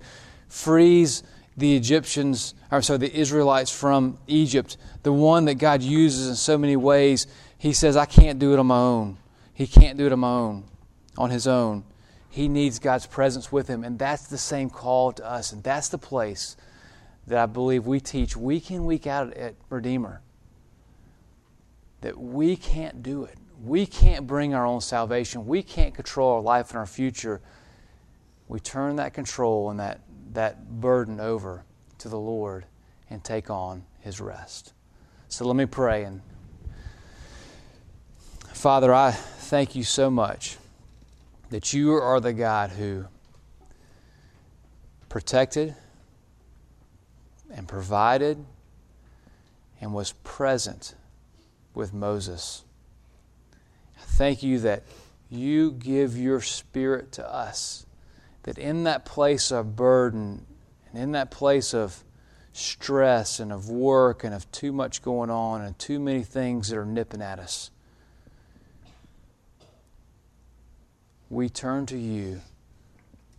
frees 0.49 1.23
the 1.55 1.75
Egyptians, 1.75 2.55
or 2.71 2.81
sorry, 2.81 2.99
the 2.99 3.15
Israelites 3.15 3.71
from 3.71 4.17
Egypt, 4.27 4.77
the 5.03 5.13
one 5.13 5.45
that 5.45 5.55
God 5.55 5.81
uses 5.81 6.27
in 6.29 6.35
so 6.35 6.57
many 6.57 6.75
ways. 6.75 7.27
He 7.57 7.73
says, 7.73 7.95
I 7.95 8.05
can't 8.05 8.39
do 8.39 8.53
it 8.53 8.59
on 8.59 8.67
my 8.67 8.79
own. 8.79 9.17
He 9.53 9.67
can't 9.67 9.97
do 9.97 10.05
it 10.05 10.11
on 10.11 10.19
my 10.19 10.31
own, 10.31 10.65
on 11.17 11.29
his 11.29 11.47
own. 11.47 11.83
He 12.29 12.47
needs 12.47 12.79
God's 12.79 13.05
presence 13.05 13.51
with 13.51 13.67
him. 13.67 13.83
And 13.83 13.99
that's 13.99 14.27
the 14.27 14.39
same 14.39 14.69
call 14.71 15.11
to 15.13 15.25
us. 15.25 15.51
And 15.51 15.63
that's 15.63 15.89
the 15.89 15.99
place 15.99 16.57
that 17.27 17.37
I 17.37 17.45
believe 17.45 17.85
we 17.85 17.99
teach 17.99 18.35
week 18.35 18.71
in, 18.71 18.85
week 18.85 19.05
out 19.05 19.33
at 19.33 19.53
Redeemer. 19.69 20.21
That 22.01 22.17
we 22.17 22.55
can't 22.55 23.03
do 23.03 23.23
it. 23.25 23.37
We 23.63 23.85
can't 23.85 24.25
bring 24.25 24.53
our 24.55 24.65
own 24.65 24.81
salvation. 24.81 25.45
We 25.45 25.61
can't 25.61 25.93
control 25.93 26.33
our 26.33 26.41
life 26.41 26.71
and 26.71 26.79
our 26.79 26.87
future. 26.87 27.39
We 28.47 28.59
turn 28.59 28.97
that 28.97 29.13
control 29.13 29.69
and 29.69 29.79
that, 29.79 30.01
that 30.33 30.79
burden 30.81 31.19
over 31.19 31.63
to 31.99 32.09
the 32.09 32.19
Lord 32.19 32.65
and 33.09 33.23
take 33.23 33.49
on 33.49 33.85
His 33.99 34.19
rest. 34.19 34.73
So 35.27 35.45
let 35.45 35.55
me 35.55 35.65
pray. 35.65 36.03
And 36.03 36.21
Father, 38.53 38.93
I 38.93 39.11
thank 39.11 39.75
you 39.75 39.83
so 39.83 40.09
much 40.09 40.57
that 41.49 41.73
you 41.73 41.93
are 41.93 42.19
the 42.19 42.33
God 42.33 42.71
who 42.71 43.05
protected 45.09 45.75
and 47.53 47.67
provided 47.67 48.43
and 49.79 49.93
was 49.93 50.13
present 50.23 50.95
with 51.73 51.93
Moses. 51.93 52.63
I 53.97 54.01
thank 54.01 54.41
you 54.41 54.59
that 54.59 54.83
you 55.29 55.71
give 55.71 56.17
your 56.17 56.41
spirit 56.41 57.11
to 57.13 57.31
us, 57.31 57.85
that 58.43 58.57
in 58.57 58.83
that 58.83 59.05
place 59.05 59.51
of 59.51 59.75
burden 59.75 60.45
and 60.91 61.01
in 61.01 61.11
that 61.13 61.31
place 61.31 61.73
of 61.73 62.03
stress 62.53 63.39
and 63.39 63.51
of 63.51 63.69
work 63.69 64.23
and 64.23 64.33
of 64.33 64.49
too 64.51 64.71
much 64.71 65.01
going 65.01 65.29
on 65.29 65.61
and 65.61 65.77
too 65.79 65.99
many 65.99 66.23
things 66.23 66.69
that 66.69 66.77
are 66.77 66.85
nipping 66.85 67.21
at 67.21 67.39
us, 67.39 67.71
we 71.29 71.49
turn 71.49 71.85
to 71.87 71.97
you 71.97 72.41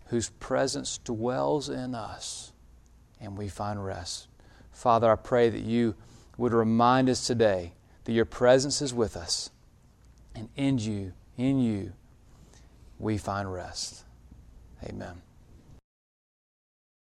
whose 0.06 0.30
presence 0.30 0.98
dwells 0.98 1.68
in 1.68 1.94
us 1.94 2.52
and 3.20 3.38
we 3.38 3.48
find 3.48 3.84
rest. 3.84 4.26
Father, 4.72 5.10
I 5.10 5.16
pray 5.16 5.48
that 5.48 5.62
you 5.62 5.94
would 6.36 6.52
remind 6.52 7.08
us 7.08 7.26
today 7.26 7.72
that 8.04 8.12
your 8.12 8.24
presence 8.24 8.82
is 8.82 8.92
with 8.92 9.16
us 9.16 9.50
and 10.34 10.48
in 10.56 10.78
you, 10.78 11.12
in 11.36 11.60
you, 11.60 11.92
we 12.98 13.18
find 13.18 13.52
rest. 13.52 14.04
Amen. 14.86 15.23